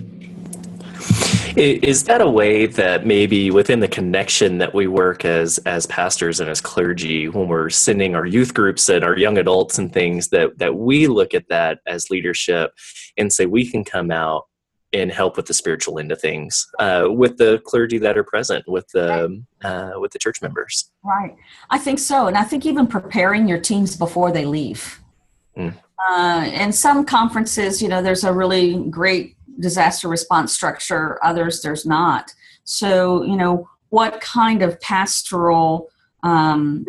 Is 1.56 2.04
that 2.04 2.21
a 2.21 2.28
way 2.28 2.66
that 2.66 3.06
maybe 3.06 3.50
within 3.50 3.80
the 3.80 3.88
connection 3.88 4.59
that 4.59 4.75
we 4.75 4.87
work 4.87 5.25
as 5.25 5.59
as 5.59 5.87
pastors 5.87 6.40
and 6.40 6.49
as 6.49 6.61
clergy, 6.61 7.28
when 7.28 7.49
we're 7.49 7.71
sending 7.71 8.14
our 8.14 8.26
youth 8.26 8.54
groups 8.54 8.88
and 8.88 9.04
our 9.04 9.16
young 9.16 9.38
adults 9.38 9.78
and 9.78 9.92
things, 9.92 10.28
that 10.28 10.59
that 10.59 10.76
we 10.76 11.06
look 11.06 11.35
at 11.35 11.49
that 11.49 11.80
as 11.87 12.11
leadership 12.11 12.73
and 13.16 13.32
say 13.32 13.47
we 13.47 13.68
can 13.68 13.85
come 13.85 14.11
out 14.11 14.47
and 14.92 15.11
help 15.11 15.37
with 15.37 15.47
the 15.47 15.54
spiritual 15.54 15.99
end 15.99 16.12
of 16.12 16.21
things 16.21 16.66
uh, 16.78 17.06
with 17.09 17.38
the 17.38 17.61
clergy 17.64 17.99
that 17.99 18.18
are 18.18 18.25
present 18.25 18.64
with 18.68 18.87
the 18.88 19.42
uh, 19.62 19.92
with 19.97 20.12
the 20.12 20.18
church 20.18 20.42
members. 20.42 20.90
Right, 21.02 21.35
I 21.71 21.78
think 21.78 21.99
so, 21.99 22.26
and 22.26 22.37
I 22.37 22.44
think 22.44 22.66
even 22.66 22.87
preparing 22.87 23.49
your 23.49 23.61
teams 23.61 23.97
before 23.97 24.32
they 24.32 24.44
leave. 24.44 25.00
Mm. 25.56 25.75
Uh, 26.09 26.50
in 26.52 26.73
some 26.73 27.04
conferences, 27.04 27.80
you 27.80 27.88
know, 27.88 28.02
there's 28.02 28.25
a 28.25 28.32
really 28.32 28.85
great 28.90 29.37
disaster 29.61 30.09
response 30.09 30.52
structure, 30.52 31.18
others 31.23 31.62
there's 31.62 31.87
not. 31.87 32.32
So, 32.64 33.23
you 33.25 33.37
know, 33.37 33.68
what 33.90 34.21
kind 34.21 34.62
of 34.62 34.80
pastoral 34.80 35.91
um, 36.23 36.84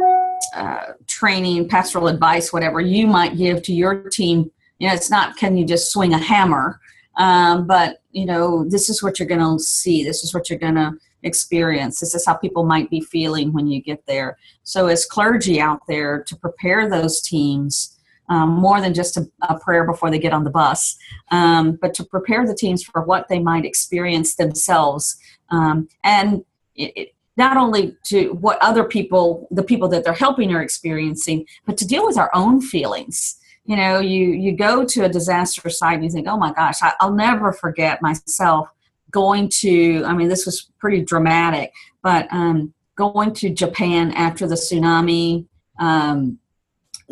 uh, 0.56 0.94
training, 1.08 1.68
pastoral 1.68 2.08
advice, 2.08 2.54
whatever 2.54 2.80
you 2.80 3.08
might 3.08 3.38
give 3.38 3.62
to 3.64 3.74
your 3.74 4.10
team, 4.10 4.52
you 4.80 4.88
know, 4.88 4.94
it's 4.94 5.10
not 5.10 5.38
can 5.38 5.58
you 5.58 5.66
just 5.66 5.92
swing 5.92 6.14
a 6.14 6.18
hammer, 6.18 6.80
um, 7.18 7.68
but, 7.68 8.02
you 8.12 8.26
know, 8.26 8.68
this 8.70 8.90
is 8.90 9.02
what 9.04 9.20
you're 9.20 9.28
going 9.28 9.40
to 9.40 9.64
see, 9.64 10.04
this 10.04 10.24
is 10.24 10.34
what 10.34 10.50
you're 10.50 10.60
going 10.60 10.76
to 10.76 10.94
experience, 11.24 12.00
this 12.00 12.14
is 12.14 12.26
how 12.26 12.34
people 12.34 12.64
might 12.64 12.90
be 12.90 13.02
feeling 13.02 13.54
when 13.54 13.68
you 13.68 13.82
get 13.82 14.06
there. 14.06 14.38
So, 14.64 14.88
as 14.88 15.06
clergy 15.06 15.60
out 15.60 15.82
there, 15.88 16.24
to 16.24 16.36
prepare 16.36 16.90
those 16.90 17.22
teams 17.22 17.93
um, 18.30 18.50
more 18.50 18.80
than 18.82 18.94
just 18.94 19.18
a, 19.18 19.30
a, 19.50 19.60
prayer 19.60 19.86
before 19.86 20.10
they 20.10 20.20
get 20.20 20.34
on 20.34 20.44
the 20.44 20.50
bus, 20.50 20.98
um, 21.32 21.78
but 21.82 21.94
to 21.96 22.04
prepare 22.04 22.46
the 22.48 22.56
teams 22.56 22.84
for 22.84 23.02
what 23.02 23.28
they 23.28 23.40
might 23.40 23.66
experience 23.66 24.36
themselves. 24.36 25.18
Um, 25.50 25.88
and 26.04 26.44
it, 26.76 26.94
it, 26.96 27.16
not 27.36 27.58
only 27.58 27.96
to 28.06 28.34
what 28.34 28.62
other 28.62 28.84
people, 28.84 29.48
the 29.52 29.64
people 29.64 29.88
that 29.90 30.04
they're 30.04 30.14
helping 30.14 30.54
are 30.54 30.62
experiencing, 30.62 31.46
but 31.66 31.78
to 31.78 31.88
deal 31.88 32.06
with 32.06 32.18
our 32.18 32.32
own 32.34 32.62
feelings. 32.62 33.40
You 33.66 33.78
know, 33.78 34.00
you, 34.00 34.28
you 34.28 34.56
go 34.56 34.84
to 34.84 35.06
a 35.06 35.10
disaster 35.10 35.70
site 35.70 35.96
and 35.96 36.04
you 36.04 36.10
think, 36.10 36.28
oh 36.28 36.38
my 36.38 36.54
gosh, 36.54 36.82
I, 36.82 36.94
I'll 37.00 37.14
never 37.14 37.54
forget 37.54 38.02
myself 38.02 38.70
going 39.10 39.48
to, 39.48 40.04
I 40.06 40.14
mean, 40.14 40.28
this 40.28 40.46
was 40.46 40.70
pretty 40.80 41.02
dramatic, 41.02 41.72
but 42.02 42.28
um, 42.32 42.74
going 42.96 43.34
to 43.36 43.50
Japan 43.50 44.12
after 44.12 44.48
the 44.48 44.56
tsunami, 44.56 45.46
um, 45.80 46.40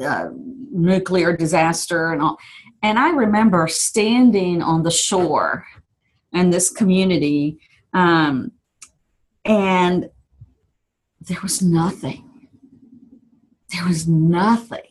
uh, 0.01 0.29
nuclear 0.71 1.35
disaster 1.35 2.11
and 2.11 2.21
all. 2.21 2.37
And 2.83 2.97
I 2.97 3.11
remember 3.11 3.67
standing 3.67 4.61
on 4.61 4.83
the 4.83 4.91
shore 4.91 5.65
in 6.33 6.49
this 6.49 6.69
community, 6.69 7.59
um, 7.93 8.51
and 9.45 10.09
there 11.21 11.39
was 11.43 11.61
nothing. 11.61 12.23
There 13.71 13.87
was 13.87 14.07
nothing. 14.07 14.81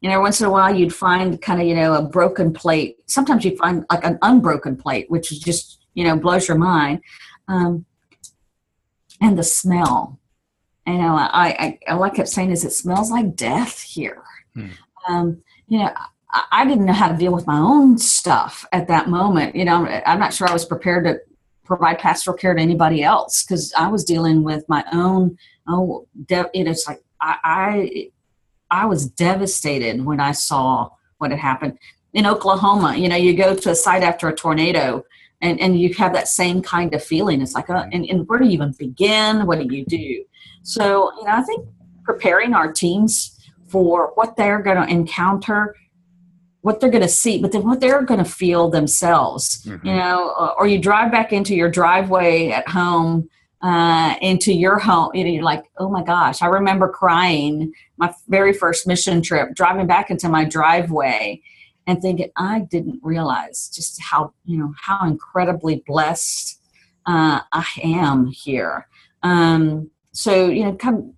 You 0.00 0.10
know, 0.10 0.20
once 0.20 0.40
in 0.40 0.46
a 0.46 0.50
while 0.50 0.74
you'd 0.74 0.94
find 0.94 1.40
kind 1.40 1.60
of, 1.60 1.66
you 1.66 1.74
know, 1.74 1.94
a 1.94 2.02
broken 2.02 2.52
plate. 2.52 2.96
Sometimes 3.06 3.44
you 3.44 3.56
find 3.56 3.84
like 3.90 4.04
an 4.04 4.18
unbroken 4.22 4.76
plate, 4.76 5.08
which 5.08 5.30
is 5.30 5.38
just, 5.38 5.78
you 5.94 6.04
know, 6.04 6.16
blows 6.16 6.48
your 6.48 6.58
mind. 6.58 7.00
Um, 7.48 7.86
and 9.20 9.38
the 9.38 9.44
smell. 9.44 10.18
You 10.86 10.94
know, 10.94 11.14
I, 11.14 11.78
I, 11.86 11.92
all 11.92 12.02
I 12.02 12.10
kept 12.10 12.28
saying 12.28 12.50
is 12.50 12.64
it 12.64 12.72
smells 12.72 13.10
like 13.10 13.36
death 13.36 13.80
here. 13.80 14.21
Hmm. 14.54 14.68
Um, 15.08 15.42
you 15.68 15.78
know, 15.78 15.92
I, 16.30 16.44
I 16.52 16.64
didn't 16.66 16.86
know 16.86 16.92
how 16.92 17.08
to 17.08 17.16
deal 17.16 17.32
with 17.32 17.46
my 17.46 17.58
own 17.58 17.98
stuff 17.98 18.64
at 18.72 18.88
that 18.88 19.08
moment. 19.08 19.54
You 19.56 19.64
know, 19.64 19.86
I'm 20.06 20.18
not 20.18 20.34
sure 20.34 20.48
I 20.48 20.52
was 20.52 20.64
prepared 20.64 21.04
to 21.04 21.20
provide 21.64 21.98
pastoral 21.98 22.36
care 22.36 22.54
to 22.54 22.60
anybody 22.60 23.02
else 23.02 23.44
because 23.44 23.72
I 23.74 23.88
was 23.88 24.04
dealing 24.04 24.42
with 24.42 24.68
my 24.68 24.84
own. 24.92 25.38
Oh, 25.66 26.06
de- 26.26 26.50
it's 26.54 26.86
like 26.86 27.02
I, 27.20 27.36
I, 28.70 28.82
I 28.82 28.86
was 28.86 29.06
devastated 29.06 30.04
when 30.04 30.20
I 30.20 30.32
saw 30.32 30.90
what 31.18 31.30
had 31.30 31.40
happened 31.40 31.78
in 32.12 32.26
Oklahoma. 32.26 32.96
You 32.96 33.08
know, 33.08 33.16
you 33.16 33.34
go 33.34 33.54
to 33.54 33.70
a 33.70 33.74
site 33.74 34.02
after 34.02 34.28
a 34.28 34.34
tornado, 34.34 35.04
and 35.40 35.60
and 35.60 35.80
you 35.80 35.92
have 35.94 36.12
that 36.14 36.28
same 36.28 36.62
kind 36.62 36.94
of 36.94 37.02
feeling. 37.02 37.40
It's 37.40 37.54
like, 37.54 37.70
uh, 37.70 37.86
and, 37.92 38.04
and 38.06 38.28
where 38.28 38.38
do 38.38 38.46
you 38.46 38.52
even 38.52 38.72
begin? 38.72 39.46
What 39.46 39.58
do 39.58 39.74
you 39.74 39.84
do? 39.84 40.24
So, 40.62 41.12
you 41.18 41.24
know, 41.24 41.32
I 41.32 41.42
think 41.42 41.66
preparing 42.04 42.54
our 42.54 42.72
teams 42.72 43.38
for 43.72 44.12
what 44.16 44.36
they're 44.36 44.60
going 44.60 44.76
to 44.76 44.86
encounter 44.86 45.74
what 46.60 46.78
they're 46.78 46.90
going 46.90 47.02
to 47.02 47.08
see 47.08 47.40
but 47.40 47.50
then 47.50 47.64
what 47.64 47.80
they're 47.80 48.02
going 48.02 48.22
to 48.22 48.30
feel 48.30 48.68
themselves 48.68 49.64
mm-hmm. 49.64 49.86
you 49.86 49.94
know 49.94 50.54
or 50.58 50.66
you 50.66 50.78
drive 50.78 51.10
back 51.10 51.32
into 51.32 51.54
your 51.54 51.70
driveway 51.70 52.50
at 52.50 52.68
home 52.68 53.28
uh, 53.62 54.16
into 54.20 54.52
your 54.52 54.78
home 54.78 55.10
you 55.14 55.24
know 55.24 55.30
you're 55.30 55.42
like 55.42 55.64
oh 55.78 55.88
my 55.88 56.02
gosh 56.02 56.42
i 56.42 56.46
remember 56.46 56.88
crying 56.88 57.72
my 57.96 58.12
very 58.28 58.52
first 58.52 58.86
mission 58.86 59.22
trip 59.22 59.54
driving 59.54 59.86
back 59.86 60.10
into 60.10 60.28
my 60.28 60.44
driveway 60.44 61.40
and 61.86 62.02
thinking 62.02 62.30
i 62.36 62.60
didn't 62.70 63.00
realize 63.02 63.70
just 63.74 64.00
how 64.02 64.32
you 64.44 64.58
know 64.58 64.72
how 64.78 65.06
incredibly 65.06 65.82
blessed 65.86 66.60
uh, 67.06 67.40
i 67.52 67.66
am 67.82 68.26
here 68.26 68.86
um, 69.22 69.90
so 70.12 70.48
you 70.48 70.64
know 70.64 70.74
come 70.74 71.14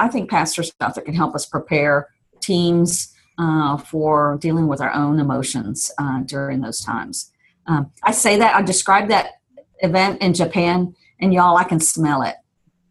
I 0.00 0.08
think 0.08 0.30
pastor 0.30 0.62
stuff 0.62 0.94
that 0.94 1.04
can 1.04 1.14
help 1.14 1.34
us 1.34 1.46
prepare 1.46 2.08
teams 2.40 3.14
uh, 3.38 3.76
for 3.76 4.38
dealing 4.40 4.66
with 4.66 4.80
our 4.80 4.92
own 4.92 5.18
emotions 5.18 5.90
uh, 5.98 6.20
during 6.20 6.60
those 6.60 6.80
times. 6.80 7.32
Um, 7.66 7.90
I 8.02 8.12
say 8.12 8.38
that 8.38 8.54
I 8.54 8.62
described 8.62 9.10
that 9.10 9.32
event 9.80 10.22
in 10.22 10.32
Japan, 10.32 10.94
and 11.20 11.34
y'all, 11.34 11.56
I 11.56 11.64
can 11.64 11.80
smell 11.80 12.22
it. 12.22 12.36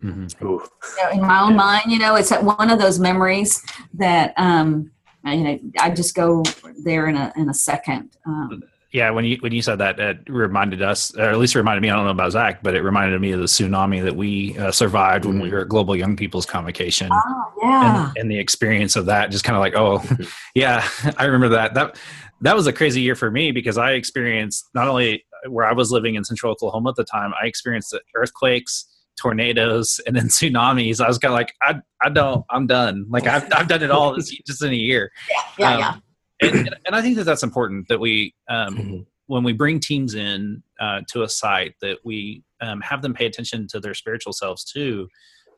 Mm-hmm. 0.04 0.46
You 0.46 0.70
know, 1.04 1.10
in 1.12 1.22
my 1.22 1.41
own 1.41 1.56
mind, 1.56 1.91
you 1.91 1.98
know, 1.98 2.15
it's 2.15 2.32
one 2.32 2.70
of 2.70 2.80
those 2.80 3.00
memories 3.00 3.63
that 3.94 4.34
um, 4.38 4.91
you 5.26 5.44
know 5.44 5.60
I 5.80 5.89
just 5.89 6.13
go 6.13 6.44
there 6.84 7.08
in 7.08 7.15
a 7.15 7.34
in 7.36 7.50
a 7.50 7.54
second. 7.54 8.15
Um, 8.26 8.62
yeah, 8.91 9.10
when 9.10 9.26
you 9.26 9.38
when 9.41 9.52
you 9.52 9.62
said 9.62 9.80
that, 9.80 10.00
it 10.00 10.19
reminded 10.28 10.82
us, 10.82 11.15
or 11.17 11.24
at 11.24 11.38
least 11.38 11.56
reminded 11.56 11.82
me. 11.82 11.89
I 11.89 11.95
don't 11.95 12.06
know 12.06 12.12
about 12.12 12.32
Zach, 12.32 12.63
but 12.63 12.76
it 12.76 12.82
reminded 12.82 13.19
me 13.19 13.32
of 13.32 13.39
the 13.39 13.45
tsunami 13.45 14.04
that 14.04 14.15
we 14.15 14.58
uh, 14.58 14.71
survived 14.71 15.26
when 15.26 15.41
we 15.41 15.50
were 15.50 15.60
at 15.60 15.69
Global 15.69 15.95
Young 15.95 16.15
People's 16.15 16.45
Convocation. 16.45 17.10
Oh, 17.12 17.54
yeah. 17.62 18.08
And, 18.10 18.17
and 18.17 18.32
the 18.32 18.39
experience 18.39 18.95
of 18.95 19.08
that, 19.08 19.32
just 19.32 19.43
kind 19.43 19.56
of 19.56 19.60
like, 19.60 19.76
oh, 19.76 20.02
yeah, 20.56 20.88
I 21.17 21.26
remember 21.26 21.50
that. 21.50 21.74
That 21.74 22.00
that 22.41 22.56
was 22.56 22.67
a 22.67 22.74
crazy 22.74 23.02
year 23.02 23.15
for 23.15 23.32
me 23.32 23.52
because 23.52 23.78
I 23.78 23.91
experienced 23.93 24.69
not 24.74 24.88
only 24.88 25.26
where 25.50 25.65
I 25.65 25.74
was 25.74 25.91
living 25.91 26.15
in 26.15 26.24
Central 26.24 26.52
Oklahoma 26.52 26.89
at 26.91 26.95
the 26.95 27.04
time, 27.04 27.34
I 27.41 27.48
experienced 27.48 27.98
earthquakes, 28.15 28.86
tornadoes, 29.19 30.00
and 30.08 30.15
then 30.15 30.26
tsunamis. 30.30 31.02
I 31.02 31.08
was 31.08 31.17
kind 31.17 31.34
of 31.34 31.38
like, 31.38 31.54
I 31.62 31.76
I 32.02 32.10
don't, 32.10 32.45
I'm 32.50 32.67
done. 32.67 33.08
Like 33.10 33.28
I've 33.28 33.48
I've 33.54 33.67
done 33.67 33.84
it 33.84 33.91
all 33.91 34.15
just 34.15 34.63
in 34.63 34.71
a 34.71 34.76
year. 34.76 35.12
Yeah, 35.30 35.41
yeah, 35.60 35.74
Um, 35.74 35.80
yeah. 35.80 35.95
And, 36.41 36.76
and 36.86 36.95
I 36.95 37.02
think 37.02 37.15
that 37.17 37.24
that's 37.24 37.43
important 37.43 37.88
that 37.89 38.00
we, 38.00 38.34
um, 38.50 38.76
Mhm. 38.76 39.06
when 39.28 39.43
we 39.43 39.54
bring 39.54 39.80
teams 39.80 40.13
in 40.15 40.62
uh, 40.80 41.02
to 41.12 41.24
a 41.24 41.30
site, 41.30 41.74
that 41.82 41.98
we 42.04 42.43
um, 42.62 42.80
have 42.82 43.02
them 43.02 43.13
pay 43.13 43.26
attention 43.26 43.67
to 43.67 43.80
their 43.80 43.93
spiritual 43.93 44.34
selves 44.34 44.63
too, 44.63 45.08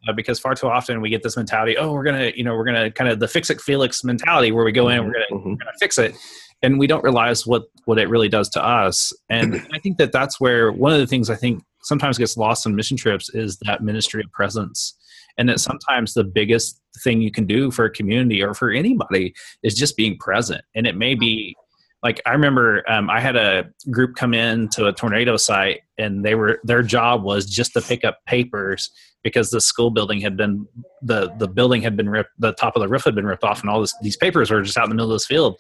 uh, 0.08 0.14
because 0.14 0.40
far 0.40 0.56
too 0.56 0.68
often 0.68 1.02
we 1.02 1.10
get 1.10 1.22
this 1.24 1.38
mentality, 1.38 1.78
oh, 1.78 1.92
we're 1.94 2.04
gonna, 2.04 2.32
you 2.36 2.44
know, 2.44 2.56
we're 2.56 2.66
gonna 2.66 2.92
kind 2.92 3.10
of 3.10 3.20
the 3.20 3.28
fix 3.28 3.50
it 3.50 3.62
Felix 3.62 4.04
mentality 4.04 4.52
where 4.52 4.66
we 4.66 4.72
go 4.72 4.90
in, 4.90 5.06
we're 5.06 5.14
gonna, 5.14 5.26
Mhm. 5.32 5.46
we're 5.46 5.56
gonna 5.56 5.72
fix 5.80 5.98
it, 5.98 6.16
and 6.64 6.80
we 6.80 6.88
don't 6.88 7.04
realize 7.04 7.46
what 7.46 7.64
what 7.86 7.98
it 8.00 8.10
really 8.10 8.30
does 8.30 8.50
to 8.50 8.64
us. 8.64 9.14
And 9.30 9.56
I 9.74 9.80
think 9.80 9.98
that 9.98 10.12
that's 10.12 10.40
where 10.40 10.72
one 10.72 10.92
of 10.94 11.00
the 11.00 11.08
things 11.08 11.30
I 11.30 11.36
think 11.36 11.64
sometimes 11.84 12.18
gets 12.18 12.36
lost 12.38 12.66
on 12.68 12.76
mission 12.76 12.98
trips 12.98 13.30
is 13.34 13.58
that 13.66 13.82
ministry 13.82 14.22
of 14.24 14.32
presence. 14.32 14.96
And 15.38 15.50
that 15.50 15.60
sometimes 15.60 16.14
the 16.14 16.24
biggest 16.24 16.82
thing 17.04 17.22
you 17.22 17.32
can 17.32 17.46
do 17.46 17.70
for 17.72 17.86
a 17.86 17.92
community 17.92 18.42
or 18.42 18.54
for 18.54 18.72
anybody 18.72 19.34
is 19.64 19.76
just 19.76 19.96
being 19.96 20.18
present. 20.18 20.62
And 20.76 20.88
it 20.88 20.96
may 20.96 21.14
be 21.14 21.56
like 22.04 22.22
I 22.26 22.32
remember 22.32 22.90
um, 22.90 23.10
I 23.10 23.20
had 23.20 23.36
a 23.36 23.70
group 23.90 24.16
come 24.16 24.34
in 24.34 24.70
to 24.70 24.88
a 24.88 24.94
tornado 24.94 25.36
site, 25.38 25.82
and 25.98 26.24
they 26.24 26.36
were 26.36 26.60
their 26.64 26.84
job 26.84 27.24
was 27.24 27.46
just 27.46 27.74
to 27.74 27.82
pick 27.82 28.06
up 28.06 28.20
papers 28.26 28.92
because 29.24 29.50
the 29.50 29.60
school 29.60 29.90
building 29.90 30.22
had 30.22 30.38
been 30.38 30.68
the 31.02 31.34
the 31.38 31.48
building 31.48 31.82
had 31.82 31.98
been 31.98 32.10
ripped, 32.10 32.30
the 32.38 32.54
top 32.54 32.76
of 32.76 32.82
the 32.82 32.88
roof 32.88 33.04
had 33.04 33.16
been 33.16 33.26
ripped 33.26 33.44
off, 33.44 33.62
and 33.62 33.70
all 33.70 33.82
this, 33.82 33.96
these 34.02 34.18
papers 34.18 34.52
were 34.52 34.62
just 34.62 34.78
out 34.78 34.86
in 34.86 34.90
the 34.90 34.96
middle 34.96 35.12
of 35.12 35.16
this 35.16 35.26
field. 35.26 35.60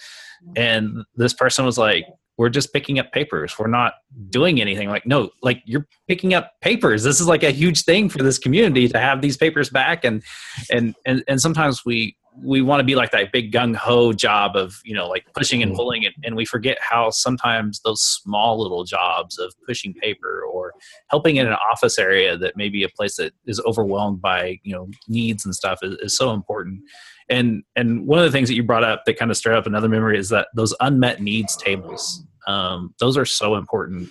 And 0.56 1.04
this 1.16 1.34
person 1.34 1.66
was 1.66 1.78
like, 1.80 2.06
"We're 2.38 2.50
just 2.50 2.74
picking 2.74 3.00
up 3.00 3.12
papers. 3.12 3.58
We're 3.58 3.68
not 3.68 3.94
doing 4.30 4.62
anything." 4.62 4.90
Like, 4.90 5.06
no, 5.06 5.30
like 5.42 5.62
you're 5.66 5.88
picking 6.08 6.34
up 6.34 6.54
papers. 6.62 7.04
This 7.04 7.20
is 7.20 7.28
like 7.28 7.44
a 7.44 7.52
huge 7.52 7.84
thing 7.84 8.10
for 8.10 8.20
this 8.20 8.38
community 8.38 8.88
to 8.88 9.00
have 9.00 9.22
these 9.22 9.38
papers 9.38 9.70
back, 9.70 10.06
and 10.06 10.24
and 10.72 10.96
and 11.06 11.24
and 11.28 11.42
sometimes 11.42 11.86
we 11.86 12.16
we 12.44 12.62
want 12.62 12.80
to 12.80 12.84
be 12.84 12.96
like 12.96 13.12
that 13.12 13.32
big 13.32 13.52
gung 13.52 13.76
ho 13.76 14.14
job 14.14 14.56
of 14.56 14.80
you 14.84 14.94
know 14.94 15.08
like 15.08 15.26
pushing 15.34 15.64
and 15.64 15.72
mm. 15.74 15.76
pulling 15.76 16.04
it, 16.04 16.14
and 16.24 16.36
we 16.36 16.46
forget 16.46 16.78
how 16.82 17.10
sometimes 17.10 17.80
those 17.82 18.02
small 18.02 18.62
little 18.62 18.84
jobs 18.84 19.38
of 19.40 19.54
pushing 19.66 19.94
paper 19.94 20.44
or 20.52 20.74
helping 21.10 21.38
in 21.38 21.48
an 21.48 21.56
office 21.72 21.98
area 21.98 22.38
that 22.38 22.56
may 22.56 22.70
be 22.70 22.84
a 22.84 22.90
place 22.90 23.18
that 23.18 23.34
is 23.46 23.60
overwhelmed 23.62 24.22
by 24.22 24.60
you 24.64 24.74
know 24.74 24.88
needs 25.08 25.46
and 25.46 25.56
stuff 25.56 25.80
is, 25.82 25.96
is 26.00 26.16
so 26.16 26.32
important. 26.32 26.82
And 27.30 27.64
and 27.76 28.06
one 28.08 28.20
of 28.20 28.26
the 28.26 28.32
things 28.32 28.48
that 28.50 28.56
you 28.56 28.64
brought 28.64 28.84
up 28.84 29.04
that 29.06 29.18
kind 29.18 29.32
of 29.32 29.38
stirred 29.38 29.56
up 29.56 29.66
another 29.66 29.90
memory 29.90 30.18
is 30.18 30.30
that 30.30 30.48
those 30.56 30.74
unmet 30.80 31.22
needs 31.22 31.56
tables. 31.58 32.24
Um, 32.48 32.94
those 33.00 33.18
are 33.18 33.26
so 33.26 33.56
important. 33.56 34.10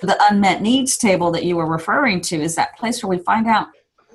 the 0.00 0.16
unmet 0.30 0.62
needs 0.62 0.96
table 0.96 1.30
that 1.32 1.44
you 1.44 1.56
were 1.56 1.66
referring 1.66 2.20
to 2.22 2.40
is 2.40 2.54
that 2.54 2.76
place 2.78 3.02
where 3.02 3.10
we 3.10 3.22
find 3.22 3.46
out, 3.46 3.68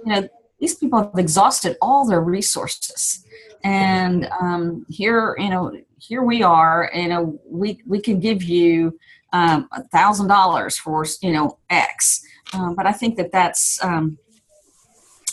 you 0.05 0.13
know, 0.13 0.27
these 0.59 0.75
people 0.75 1.01
have 1.01 1.17
exhausted 1.17 1.77
all 1.81 2.07
their 2.07 2.21
resources, 2.21 3.25
and 3.63 4.27
um, 4.39 4.85
here, 4.89 5.35
you 5.37 5.49
know, 5.49 5.71
here 5.99 6.23
we 6.23 6.43
are. 6.43 6.89
You 6.93 7.07
know, 7.07 7.39
we 7.45 7.79
we 7.85 7.99
can 7.99 8.19
give 8.19 8.43
you 8.43 8.97
um, 9.33 9.67
a 9.71 9.83
thousand 9.89 10.27
dollars 10.27 10.77
for 10.77 11.05
you 11.21 11.31
know 11.31 11.57
X, 11.69 12.23
um, 12.53 12.75
but 12.75 12.85
I 12.85 12.91
think 12.91 13.17
that 13.17 13.31
that's 13.31 13.83
um, 13.83 14.17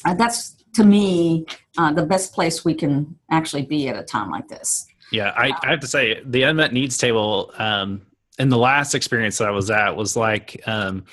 uh, 0.05 0.14
that's 0.14 0.57
to 0.74 0.85
me 0.85 1.46
uh, 1.76 1.92
the 1.92 2.04
best 2.04 2.33
place 2.33 2.64
we 2.64 2.74
can 2.74 3.16
actually 3.31 3.62
be 3.62 3.88
at 3.88 3.96
a 3.96 4.02
time 4.02 4.31
like 4.31 4.48
this. 4.48 4.87
Yeah, 5.11 5.33
I, 5.37 5.52
I 5.62 5.70
have 5.70 5.81
to 5.81 5.87
say 5.87 6.20
the 6.24 6.42
unmet 6.42 6.72
needs 6.72 6.98
table 6.98 7.52
um, 7.59 8.02
in 8.38 8.48
the 8.48 8.59
last 8.59 8.94
experience 8.94 9.38
that 9.38 9.48
I 9.48 9.50
was 9.50 9.70
at 9.70 9.96
was 9.96 10.16
like 10.16 10.61
um, 10.66 11.04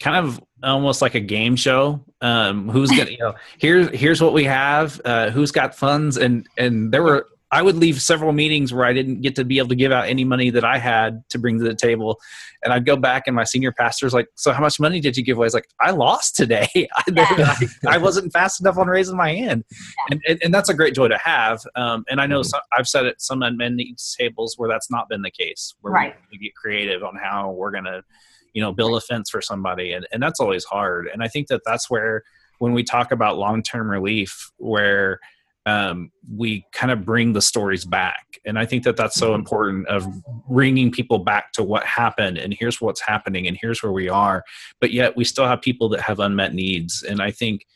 kind 0.00 0.16
of 0.16 0.42
almost 0.62 1.02
like 1.02 1.14
a 1.14 1.20
game 1.20 1.56
show. 1.56 2.04
Um, 2.20 2.68
who's 2.68 2.90
gonna 2.90 3.10
you 3.10 3.18
know 3.18 3.34
here's 3.58 3.88
here's 3.90 4.20
what 4.20 4.32
we 4.32 4.44
have. 4.44 5.00
Uh, 5.04 5.30
who's 5.30 5.52
got 5.52 5.74
funds 5.74 6.16
and 6.16 6.48
and 6.58 6.92
there 6.92 7.02
were 7.02 7.28
I 7.50 7.62
would 7.62 7.76
leave 7.76 8.00
several 8.02 8.32
meetings 8.32 8.74
where 8.74 8.84
I 8.84 8.92
didn't 8.92 9.22
get 9.22 9.34
to 9.36 9.44
be 9.44 9.58
able 9.58 9.68
to 9.68 9.74
give 9.74 9.90
out 9.90 10.06
any 10.06 10.24
money 10.24 10.50
that 10.50 10.64
I 10.64 10.78
had 10.78 11.26
to 11.30 11.38
bring 11.38 11.58
to 11.58 11.64
the 11.64 11.74
table. 11.74 12.20
And 12.62 12.72
I'd 12.72 12.84
go 12.84 12.96
back 12.96 13.26
and 13.26 13.34
my 13.34 13.44
senior 13.44 13.72
pastor's 13.72 14.12
like, 14.12 14.28
so 14.34 14.52
how 14.52 14.60
much 14.60 14.78
money 14.78 15.00
did 15.00 15.16
you 15.16 15.24
give 15.24 15.38
away? 15.38 15.44
I 15.44 15.46
was 15.46 15.54
like, 15.54 15.68
I 15.80 15.92
lost 15.92 16.36
today. 16.36 16.68
I, 17.06 17.68
I 17.88 17.98
wasn't 17.98 18.32
fast 18.32 18.60
enough 18.60 18.76
on 18.76 18.86
raising 18.86 19.16
my 19.16 19.32
hand. 19.34 19.64
And, 20.10 20.20
and, 20.28 20.38
and 20.44 20.54
that's 20.54 20.68
a 20.68 20.74
great 20.74 20.94
joy 20.94 21.08
to 21.08 21.18
have. 21.18 21.62
Um, 21.74 22.04
and 22.10 22.20
I 22.20 22.26
know 22.26 22.42
some, 22.42 22.60
I've 22.76 22.88
said 22.88 23.06
it 23.06 23.20
some 23.20 23.42
unmet 23.42 23.72
needs 23.72 24.14
tables 24.18 24.54
where 24.58 24.68
that's 24.68 24.90
not 24.90 25.08
been 25.08 25.22
the 25.22 25.30
case, 25.30 25.74
where 25.80 25.92
Right. 25.92 26.14
we, 26.30 26.38
we 26.38 26.44
get 26.44 26.54
creative 26.54 27.02
on 27.02 27.16
how 27.16 27.52
we're 27.52 27.70
going 27.70 27.84
to, 27.84 28.02
you 28.52 28.60
know, 28.60 28.72
build 28.72 28.96
a 28.96 29.00
fence 29.00 29.30
for 29.30 29.40
somebody. 29.40 29.92
And, 29.92 30.06
and 30.12 30.22
that's 30.22 30.40
always 30.40 30.64
hard. 30.64 31.08
And 31.10 31.22
I 31.22 31.28
think 31.28 31.48
that 31.48 31.62
that's 31.64 31.88
where, 31.88 32.24
when 32.58 32.72
we 32.72 32.82
talk 32.82 33.12
about 33.12 33.38
long-term 33.38 33.88
relief, 33.88 34.50
where 34.56 35.20
um, 35.68 36.10
we 36.34 36.64
kind 36.72 36.90
of 36.90 37.04
bring 37.04 37.34
the 37.34 37.42
stories 37.42 37.84
back. 37.84 38.40
And 38.46 38.58
I 38.58 38.64
think 38.64 38.84
that 38.84 38.96
that's 38.96 39.16
so 39.16 39.34
important 39.34 39.86
of 39.88 40.06
bringing 40.48 40.90
people 40.90 41.18
back 41.18 41.52
to 41.52 41.62
what 41.62 41.84
happened 41.84 42.38
and 42.38 42.54
here's 42.58 42.80
what's 42.80 43.02
happening 43.02 43.46
and 43.46 43.58
here's 43.60 43.82
where 43.82 43.92
we 43.92 44.08
are. 44.08 44.44
But 44.80 44.92
yet 44.92 45.14
we 45.14 45.24
still 45.24 45.46
have 45.46 45.60
people 45.60 45.90
that 45.90 46.00
have 46.00 46.20
unmet 46.20 46.54
needs. 46.54 47.02
And 47.02 47.20
I 47.20 47.30
think 47.30 47.66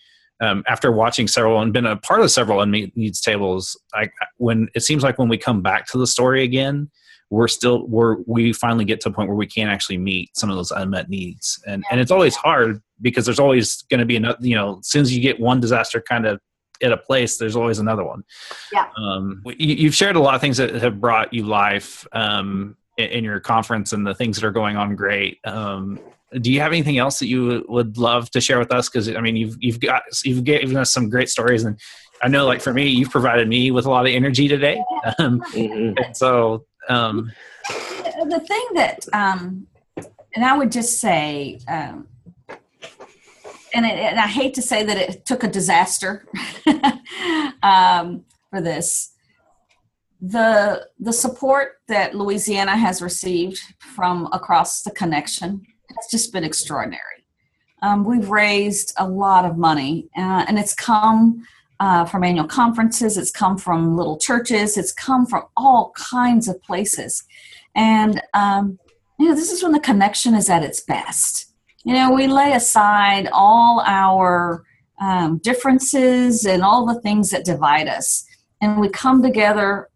um, 0.40 0.64
after 0.66 0.90
watching 0.90 1.28
several 1.28 1.61
and 1.61 1.70
been 1.70 1.85
a 1.85 1.96
part 1.96 2.22
of 2.22 2.31
several 2.31 2.62
unmet 2.62 2.96
needs 2.96 3.20
tables, 3.20 3.78
I, 3.92 4.09
when 4.38 4.68
it 4.74 4.81
seems 4.81 5.02
like 5.02 5.18
when 5.18 5.28
we 5.28 5.37
come 5.37 5.61
back 5.61 5.87
to 5.88 5.98
the 5.98 6.07
story 6.07 6.44
again, 6.44 6.90
we're 7.28 7.48
still 7.48 7.87
we're 7.88 8.16
we 8.26 8.55
finally 8.55 8.85
get 8.87 9.00
to 9.02 9.09
a 9.11 9.12
point 9.12 9.28
where 9.28 9.37
we 9.37 9.46
can't 9.46 9.70
actually 9.70 9.98
meet 9.98 10.35
some 10.37 10.50
of 10.50 10.57
those 10.57 10.70
unmet 10.70 11.09
needs 11.09 11.59
and 11.66 11.83
and 11.90 11.98
it's 11.98 12.11
always 12.11 12.37
hard 12.37 12.83
because 13.00 13.24
there's 13.24 13.38
always 13.38 13.81
going 13.88 14.00
to 14.00 14.05
be 14.05 14.16
another 14.16 14.37
you 14.42 14.55
know 14.55 14.81
as 14.81 14.88
soon 14.88 15.00
as 15.00 15.16
you 15.16 15.22
get 15.22 15.40
one 15.40 15.59
disaster 15.59 15.98
kind 16.07 16.26
of 16.26 16.38
at 16.83 16.92
a 16.92 16.97
place 16.97 17.38
there's 17.38 17.57
always 17.57 17.79
another 17.79 18.05
one. 18.05 18.25
Yeah. 18.73 18.87
um 18.97 19.42
you, 19.47 19.75
you've 19.77 19.95
shared 19.95 20.16
a 20.16 20.21
lot 20.21 20.35
of 20.35 20.40
things 20.40 20.57
that 20.57 20.75
have 20.75 21.01
brought 21.01 21.33
you 21.33 21.45
life 21.45 22.07
um 22.12 22.77
in, 22.99 23.07
in 23.07 23.25
your 23.25 23.40
conference 23.40 23.92
and 23.92 24.07
the 24.07 24.14
things 24.14 24.37
that 24.38 24.47
are 24.47 24.53
going 24.53 24.77
on 24.77 24.97
great. 24.97 25.38
Um 25.45 26.01
do 26.40 26.51
you 26.51 26.61
have 26.61 26.73
anything 26.73 26.97
else 26.97 27.18
that 27.18 27.27
you 27.27 27.62
would 27.68 27.99
love 27.99 28.31
to 28.31 28.40
share 28.40 28.59
with 28.59 28.73
us? 28.73 28.88
Because 28.88 29.09
i 29.14 29.21
mean 29.21 29.37
you've 29.37 29.57
you've 29.61 29.81
got 29.81 30.03
you've 30.25 30.45
given 30.45 30.77
us 30.77 30.92
some 30.92 31.09
great 31.11 31.29
stories 31.29 31.64
and 31.64 31.79
i 32.23 32.29
know 32.29 32.47
like 32.47 32.61
for 32.61 32.73
me 32.73 32.88
you've 32.88 33.11
provided 33.11 33.49
me 33.49 33.71
with 33.71 33.85
a 33.87 33.90
lot 33.90 34.07
of 34.07 34.12
energy 34.12 34.49
today. 34.49 34.83
Um, 35.18 35.40
Mhm. 35.53 35.95
and 36.05 36.16
so 36.16 36.64
um 36.88 37.31
the 38.35 38.40
thing 38.40 38.66
that 38.75 39.05
um 39.12 39.66
and 40.35 40.45
i 40.45 40.57
would 40.57 40.71
just 40.73 41.01
say 41.01 41.59
um 41.68 42.07
and, 43.75 43.87
it, 43.87 43.95
and 43.95 44.19
i 44.19 44.27
hate 44.27 44.55
to 44.55 44.63
say 44.63 44.83
that 44.83 44.97
it 44.97 45.25
took 45.25 45.45
a 45.45 45.49
disaster 45.49 46.27
um, 47.63 48.25
for 48.53 48.61
this. 48.61 49.13
The 50.21 50.87
the 51.01 51.13
support 51.13 51.79
that 51.89 52.15
louisiana 52.15 52.77
has 52.77 53.03
received 53.03 53.61
from 53.81 54.29
across 54.33 54.83
the 54.83 54.93
connection 54.93 55.63
has 55.97 56.07
just 56.11 56.33
been 56.33 56.45
extraordinary. 56.45 57.27
Um, 57.83 58.05
we've 58.05 58.31
raised 58.31 58.93
a 58.99 59.09
lot 59.09 59.45
of 59.45 59.57
money 59.57 60.09
uh, 60.17 60.45
and 60.47 60.59
it's 60.59 60.75
come 60.75 61.45
uh, 61.81 62.05
from 62.05 62.23
annual 62.23 62.47
conferences 62.47 63.17
it's 63.17 63.33
come 63.33 63.59
from 63.59 63.97
little 63.97 64.17
churches 64.17 64.77
it's 64.77 64.93
come 64.93 65.27
from 65.27 65.45
all 65.57 65.93
kinds 65.97 66.47
of 66.47 66.63
places. 66.63 67.25
And 67.75 68.23
um, 68.35 68.79
you 69.19 69.29
know 69.29 69.35
this 69.35 69.51
is 69.51 69.63
when 69.63 69.73
the 69.73 69.81
connection 69.81 70.35
is 70.35 70.49
at 70.49 70.63
its 70.63 70.81
best 70.81 71.52
you 71.85 71.95
know 71.95 72.12
we 72.12 72.27
lay 72.27 72.53
aside 72.53 73.29
all 73.33 73.83
our 73.87 74.62
um, 75.01 75.38
differences 75.38 76.45
and 76.45 76.62
all 76.62 76.87
the 76.87 77.01
things 77.01 77.31
that 77.31 77.45
divide 77.45 77.88
us 77.88 78.25
and 78.61 78.81
we 78.81 78.88
come 78.88 79.23
together 79.23 79.88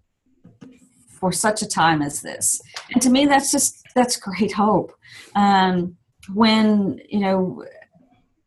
for 1.20 1.32
such 1.32 1.62
a 1.62 1.66
time 1.66 2.02
as 2.02 2.20
this. 2.20 2.60
And 2.92 3.00
to 3.02 3.10
me 3.10 3.26
that's 3.26 3.50
just 3.50 3.82
that's 3.94 4.16
great 4.16 4.52
hope. 4.52 4.92
Um, 5.34 5.96
when 6.34 7.00
you 7.08 7.20
know 7.20 7.64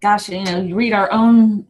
gosh 0.01 0.29
you 0.29 0.43
know 0.43 0.61
you 0.61 0.75
read 0.75 0.93
our 0.93 1.11
own 1.11 1.65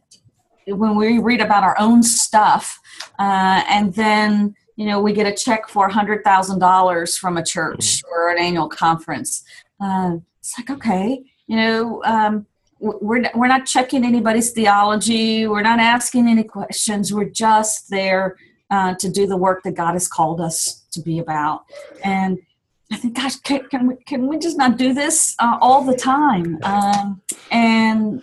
when 0.66 0.94
we 0.96 1.18
read 1.18 1.40
about 1.40 1.62
our 1.62 1.78
own 1.78 2.02
stuff 2.02 2.78
uh, 3.18 3.62
and 3.68 3.94
then 3.94 4.54
you 4.76 4.86
know 4.86 5.00
we 5.00 5.12
get 5.12 5.26
a 5.26 5.34
check 5.34 5.68
for 5.68 5.88
$100000 5.88 7.18
from 7.18 7.36
a 7.36 7.44
church 7.44 8.02
or 8.10 8.30
an 8.30 8.38
annual 8.38 8.68
conference 8.68 9.44
uh, 9.80 10.16
it's 10.38 10.58
like 10.58 10.70
okay 10.70 11.22
you 11.50 11.56
know 11.56 12.02
um, 12.04 12.46
we're, 12.78 13.28
we're 13.34 13.48
not 13.48 13.66
checking 13.66 14.04
anybody's 14.04 14.50
theology 14.52 15.46
we're 15.46 15.68
not 15.72 15.80
asking 15.80 16.28
any 16.28 16.44
questions 16.44 17.12
we're 17.12 17.34
just 17.46 17.90
there 17.90 18.36
uh, 18.70 18.94
to 18.94 19.10
do 19.10 19.26
the 19.26 19.36
work 19.36 19.62
that 19.64 19.74
god 19.74 19.92
has 19.92 20.06
called 20.06 20.40
us 20.40 20.86
to 20.92 21.02
be 21.02 21.18
about 21.18 21.64
and 22.04 22.38
I 22.92 22.96
think, 22.96 23.14
gosh, 23.14 23.36
can, 23.36 23.68
can, 23.68 23.86
we, 23.86 23.96
can 24.04 24.26
we 24.26 24.36
just 24.38 24.58
not 24.58 24.76
do 24.76 24.92
this 24.92 25.36
uh, 25.38 25.58
all 25.60 25.84
the 25.84 25.94
time? 25.94 26.58
Um, 26.64 27.22
and 27.52 28.22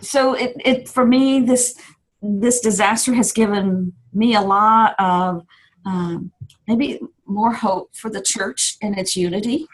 so 0.00 0.34
it, 0.34 0.56
it, 0.64 0.88
for 0.88 1.06
me, 1.06 1.40
this, 1.40 1.76
this 2.20 2.60
disaster 2.60 3.14
has 3.14 3.30
given 3.30 3.92
me 4.12 4.34
a 4.34 4.40
lot 4.40 4.96
of 4.98 5.46
um, 5.86 6.32
maybe 6.66 7.00
more 7.26 7.52
hope 7.52 7.94
for 7.94 8.10
the 8.10 8.20
church 8.20 8.76
and 8.82 8.98
its 8.98 9.14
unity. 9.14 9.66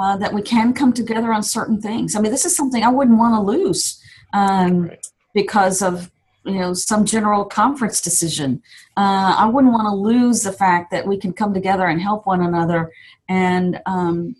Uh, 0.00 0.16
that 0.16 0.32
we 0.32 0.40
can 0.40 0.72
come 0.72 0.94
together 0.94 1.30
on 1.30 1.42
certain 1.42 1.78
things. 1.78 2.16
I 2.16 2.22
mean, 2.22 2.32
this 2.32 2.46
is 2.46 2.56
something 2.56 2.82
I 2.82 2.88
wouldn't 2.88 3.18
want 3.18 3.34
to 3.34 3.40
lose 3.42 4.02
um, 4.32 4.88
right. 4.88 5.06
because 5.34 5.82
of 5.82 6.10
you 6.46 6.54
know 6.54 6.72
some 6.72 7.04
general 7.04 7.44
conference 7.44 8.00
decision. 8.00 8.62
Uh, 8.96 9.34
I 9.36 9.46
wouldn't 9.46 9.74
want 9.74 9.86
to 9.88 9.94
lose 9.94 10.42
the 10.42 10.52
fact 10.52 10.90
that 10.92 11.06
we 11.06 11.18
can 11.18 11.34
come 11.34 11.52
together 11.52 11.86
and 11.86 12.00
help 12.00 12.24
one 12.24 12.40
another. 12.40 12.90
And 13.28 13.82
um, 13.84 14.36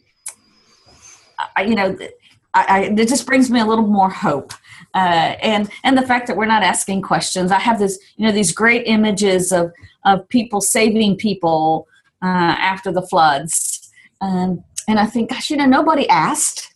I, 1.55 1.65
you 1.65 1.75
know, 1.75 1.95
I, 2.55 2.65
I, 2.69 2.81
it 2.85 3.09
just 3.09 3.27
brings 3.27 3.51
me 3.51 3.61
a 3.61 3.67
little 3.67 3.87
more 3.87 4.09
hope. 4.09 4.55
Uh, 4.95 5.37
and 5.43 5.69
and 5.85 5.95
the 5.99 6.07
fact 6.07 6.27
that 6.29 6.39
we're 6.39 6.47
not 6.47 6.63
asking 6.63 7.03
questions. 7.03 7.53
I 7.53 7.59
have 7.59 7.79
this, 7.79 7.99
you 8.17 8.27
know, 8.27 8.33
these 8.33 8.53
great 8.53 8.85
images 8.87 9.53
of 9.53 9.73
of 10.07 10.27
people 10.31 10.63
saving 10.63 11.17
people 11.17 11.87
uh, 12.23 12.57
after 12.59 12.91
the 12.91 13.03
floods, 13.03 13.91
um, 14.23 14.65
and 14.89 14.99
I 14.99 15.07
think, 15.07 15.31
gosh, 15.31 15.51
you 15.51 15.57
know, 15.57 15.67
nobody 15.67 16.09
asked 16.09 16.75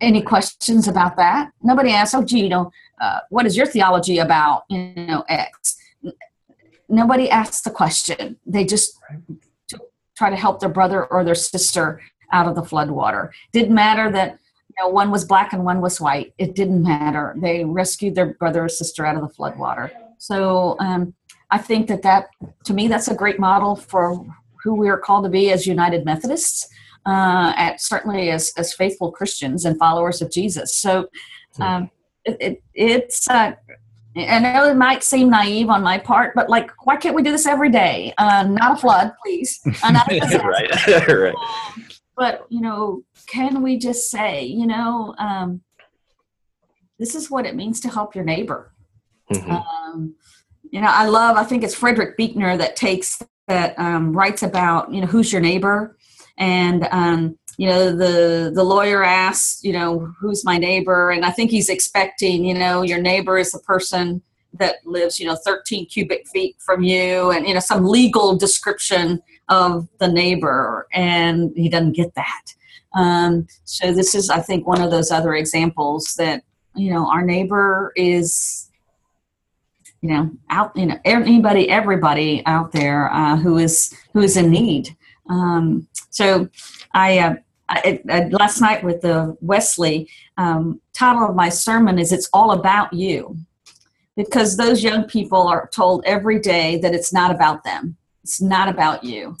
any 0.00 0.22
questions 0.22 0.88
about 0.88 1.16
that. 1.16 1.50
Nobody 1.62 1.90
asked, 1.90 2.14
oh, 2.14 2.24
gee, 2.24 2.40
you 2.40 2.48
know, 2.48 2.70
uh, 3.00 3.20
what 3.30 3.46
is 3.46 3.56
your 3.56 3.66
theology 3.66 4.18
about, 4.18 4.64
you 4.68 4.92
know, 4.94 5.24
X? 5.28 5.76
Nobody 6.88 7.28
asked 7.30 7.64
the 7.64 7.70
question. 7.70 8.38
They 8.46 8.64
just 8.64 8.98
try 10.16 10.30
to 10.30 10.36
help 10.36 10.60
their 10.60 10.68
brother 10.68 11.06
or 11.06 11.24
their 11.24 11.34
sister 11.34 12.00
out 12.32 12.46
of 12.46 12.54
the 12.54 12.62
floodwater. 12.62 13.30
Didn't 13.52 13.74
matter 13.74 14.10
that 14.10 14.38
you 14.68 14.84
know 14.84 14.88
one 14.88 15.10
was 15.10 15.24
black 15.24 15.52
and 15.52 15.64
one 15.64 15.80
was 15.80 16.00
white. 16.00 16.34
It 16.38 16.54
didn't 16.54 16.82
matter. 16.82 17.34
They 17.38 17.64
rescued 17.64 18.14
their 18.14 18.34
brother 18.34 18.64
or 18.64 18.68
sister 18.68 19.06
out 19.06 19.16
of 19.16 19.22
the 19.22 19.34
floodwater. 19.34 19.90
So 20.18 20.76
um, 20.80 21.14
I 21.50 21.58
think 21.58 21.86
that 21.88 22.02
that 22.02 22.28
to 22.64 22.74
me 22.74 22.88
that's 22.88 23.08
a 23.08 23.14
great 23.14 23.38
model 23.38 23.76
for 23.76 24.24
who 24.64 24.74
we 24.74 24.88
are 24.88 24.98
called 24.98 25.24
to 25.24 25.30
be 25.30 25.52
as 25.52 25.66
United 25.66 26.04
Methodists 26.04 26.68
uh, 27.08 27.52
at 27.56 27.80
certainly 27.80 28.30
as, 28.30 28.52
as 28.56 28.74
faithful 28.74 29.10
Christians 29.10 29.64
and 29.64 29.78
followers 29.78 30.20
of 30.20 30.30
Jesus. 30.30 30.74
So 30.74 31.08
hmm. 31.56 31.62
um, 31.62 31.90
it, 32.24 32.36
it, 32.40 32.62
it's, 32.74 33.28
uh, 33.28 33.52
I 34.16 34.38
know 34.40 34.68
it 34.68 34.76
might 34.76 35.02
seem 35.02 35.30
naive 35.30 35.70
on 35.70 35.82
my 35.82 35.98
part, 35.98 36.34
but 36.34 36.50
like, 36.50 36.70
why 36.84 36.96
can't 36.96 37.14
we 37.14 37.22
do 37.22 37.30
this 37.30 37.46
every 37.46 37.70
day? 37.70 38.12
Uh, 38.18 38.44
not 38.44 38.72
a 38.72 38.76
flood, 38.76 39.12
please. 39.22 39.60
Uh, 39.82 39.92
not 39.92 40.06
right, 40.10 40.86
right. 41.08 41.34
Um, 41.34 41.86
but 42.16 42.46
you 42.50 42.60
know, 42.60 43.04
can 43.26 43.62
we 43.62 43.78
just 43.78 44.10
say, 44.10 44.44
you 44.44 44.66
know, 44.66 45.14
um, 45.18 45.62
this 46.98 47.14
is 47.14 47.30
what 47.30 47.46
it 47.46 47.54
means 47.54 47.80
to 47.80 47.88
help 47.88 48.14
your 48.14 48.24
neighbor. 48.24 48.72
Mm-hmm. 49.32 49.50
Um, 49.52 50.14
you 50.70 50.80
know, 50.80 50.88
I 50.88 51.06
love. 51.06 51.36
I 51.36 51.44
think 51.44 51.62
it's 51.62 51.74
Frederick 51.74 52.16
Buechner 52.16 52.56
that 52.56 52.76
takes 52.76 53.22
that 53.46 53.78
um, 53.78 54.12
writes 54.12 54.42
about 54.42 54.92
you 54.92 55.00
know 55.00 55.06
who's 55.06 55.32
your 55.32 55.40
neighbor, 55.40 55.96
and 56.38 56.88
um, 56.90 57.38
you 57.56 57.68
know 57.68 57.90
the 57.94 58.50
the 58.54 58.64
lawyer 58.64 59.04
asks 59.04 59.62
you 59.62 59.72
know 59.72 60.12
who's 60.18 60.44
my 60.44 60.58
neighbor? 60.58 61.10
And 61.10 61.24
i 61.24 61.30
think 61.30 61.50
he's 61.50 61.68
expecting 61.68 62.44
you 62.44 62.54
know 62.54 62.82
your 62.82 63.00
neighbor 63.00 63.38
is 63.38 63.52
the 63.52 63.58
person 63.60 64.22
that 64.54 64.76
lives 64.84 65.20
you 65.20 65.26
know 65.26 65.36
13 65.36 65.86
cubic 65.86 66.26
feet 66.28 66.56
from 66.58 66.82
you 66.82 67.30
and 67.30 67.46
you 67.46 67.54
know 67.54 67.60
some 67.60 67.84
legal 67.84 68.36
description 68.36 69.22
of 69.48 69.88
the 69.98 70.08
neighbor. 70.08 70.86
And 70.92 71.52
he 71.56 71.68
doesn't 71.68 71.92
get 71.92 72.14
that. 72.14 72.42
Um, 72.94 73.46
so 73.64 73.92
this 73.92 74.14
is 74.14 74.30
i 74.30 74.40
think 74.40 74.66
one 74.66 74.80
of 74.80 74.90
those 74.90 75.10
other 75.10 75.34
examples 75.34 76.14
that 76.14 76.42
you 76.74 76.90
know 76.90 77.06
our 77.10 77.22
neighbor 77.22 77.92
is 77.96 78.70
you 80.00 80.08
know 80.08 80.30
out 80.48 80.74
you 80.74 80.86
know 80.86 80.98
anybody 81.04 81.68
everybody 81.68 82.42
out 82.46 82.72
there 82.72 83.12
uh, 83.12 83.36
who 83.36 83.58
is 83.58 83.94
who 84.14 84.20
is 84.20 84.36
in 84.36 84.50
need 84.50 84.96
um, 85.28 85.88
so 86.10 86.48
I, 86.94 87.18
uh, 87.18 87.36
I, 87.68 88.00
I, 88.08 88.20
last 88.28 88.60
night 88.60 88.82
with 88.82 89.02
the 89.02 89.36
Wesley 89.40 90.08
um, 90.38 90.80
title 90.94 91.28
of 91.28 91.36
my 91.36 91.48
sermon 91.48 91.98
is 91.98 92.12
"It's 92.12 92.28
All 92.32 92.52
About 92.52 92.92
You," 92.92 93.36
because 94.16 94.56
those 94.56 94.82
young 94.82 95.04
people 95.04 95.46
are 95.46 95.68
told 95.72 96.04
every 96.06 96.38
day 96.38 96.78
that 96.78 96.94
it's 96.94 97.12
not 97.12 97.30
about 97.30 97.64
them. 97.64 97.96
It's 98.22 98.40
not 98.40 98.68
about 98.68 99.04
you, 99.04 99.36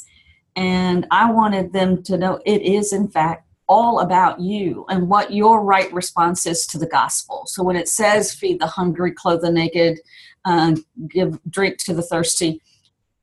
and 0.56 1.06
I 1.10 1.30
wanted 1.32 1.72
them 1.72 2.02
to 2.04 2.18
know 2.18 2.40
it 2.44 2.62
is 2.62 2.92
in 2.92 3.08
fact 3.08 3.44
all 3.70 4.00
about 4.00 4.40
you 4.40 4.86
and 4.88 5.10
what 5.10 5.30
your 5.30 5.62
right 5.62 5.92
response 5.92 6.46
is 6.46 6.66
to 6.66 6.78
the 6.78 6.86
gospel. 6.86 7.44
So 7.46 7.62
when 7.62 7.76
it 7.76 7.88
says 7.88 8.34
"feed 8.34 8.60
the 8.60 8.66
hungry, 8.66 9.12
clothe 9.12 9.40
the 9.40 9.50
naked, 9.50 10.00
uh, 10.44 10.76
give 11.08 11.38
drink 11.48 11.78
to 11.78 11.94
the 11.94 12.02
thirsty," 12.02 12.60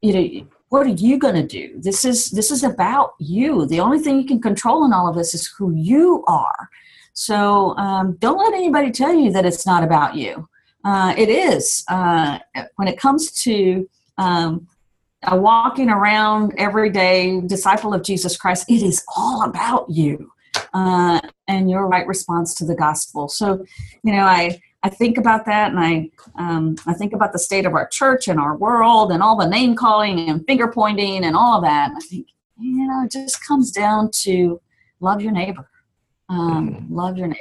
you 0.01 0.13
know 0.13 0.47
what 0.69 0.85
are 0.85 0.89
you 0.89 1.17
going 1.17 1.35
to 1.35 1.45
do? 1.45 1.79
This 1.79 2.05
is 2.05 2.31
this 2.31 2.51
is 2.51 2.63
about 2.63 3.13
you. 3.19 3.65
The 3.65 3.79
only 3.79 3.99
thing 3.99 4.19
you 4.19 4.25
can 4.25 4.41
control 4.41 4.85
in 4.85 4.93
all 4.93 5.07
of 5.07 5.15
this 5.15 5.33
is 5.33 5.47
who 5.47 5.73
you 5.73 6.23
are. 6.27 6.69
So 7.13 7.77
um, 7.77 8.17
don't 8.17 8.37
let 8.37 8.53
anybody 8.53 8.91
tell 8.91 9.13
you 9.13 9.31
that 9.31 9.45
it's 9.45 9.65
not 9.65 9.83
about 9.83 10.15
you. 10.15 10.49
Uh, 10.83 11.13
it 11.17 11.29
is 11.29 11.83
uh, 11.87 12.39
when 12.75 12.87
it 12.87 12.99
comes 12.99 13.31
to 13.43 13.89
um, 14.17 14.67
walking 15.31 15.89
around 15.89 16.53
every 16.57 16.89
day 16.89 17.41
disciple 17.41 17.95
of 17.95 18.03
jesus 18.03 18.37
christ 18.37 18.69
it 18.69 18.83
is 18.83 19.03
all 19.17 19.43
about 19.43 19.89
you 19.89 20.31
uh, 20.75 21.19
and 21.47 21.69
your 21.69 21.87
right 21.87 22.05
response 22.05 22.53
to 22.53 22.65
the 22.65 22.75
gospel. 22.75 23.27
So 23.27 23.65
you 24.03 24.13
know 24.13 24.23
i 24.23 24.59
I 24.85 24.89
think 24.89 25.17
about 25.17 25.47
that 25.47 25.71
and 25.71 25.79
I, 25.79 26.11
um, 26.35 26.75
I 26.85 26.93
think 26.93 27.13
about 27.13 27.33
the 27.33 27.39
state 27.39 27.65
of 27.65 27.73
our 27.73 27.87
church 27.87 28.27
and 28.27 28.39
our 28.39 28.55
world 28.55 29.11
and 29.11 29.23
all 29.23 29.35
the 29.35 29.47
name 29.47 29.75
calling 29.75 30.29
and 30.29 30.45
finger 30.45 30.67
pointing 30.67 31.25
and 31.25 31.35
all 31.35 31.57
of 31.57 31.63
that. 31.63 31.89
And 31.89 31.97
I 31.97 32.01
think, 32.01 32.27
you 32.59 32.85
know, 32.85 33.03
it 33.03 33.09
just 33.09 33.43
comes 33.43 33.71
down 33.71 34.11
to 34.25 34.61
love 34.99 35.21
your 35.21 35.31
neighbor. 35.31 35.67
Um, 36.29 36.69
mm. 36.69 36.85
Love 36.91 37.17
your 37.17 37.25
neighbor. 37.25 37.39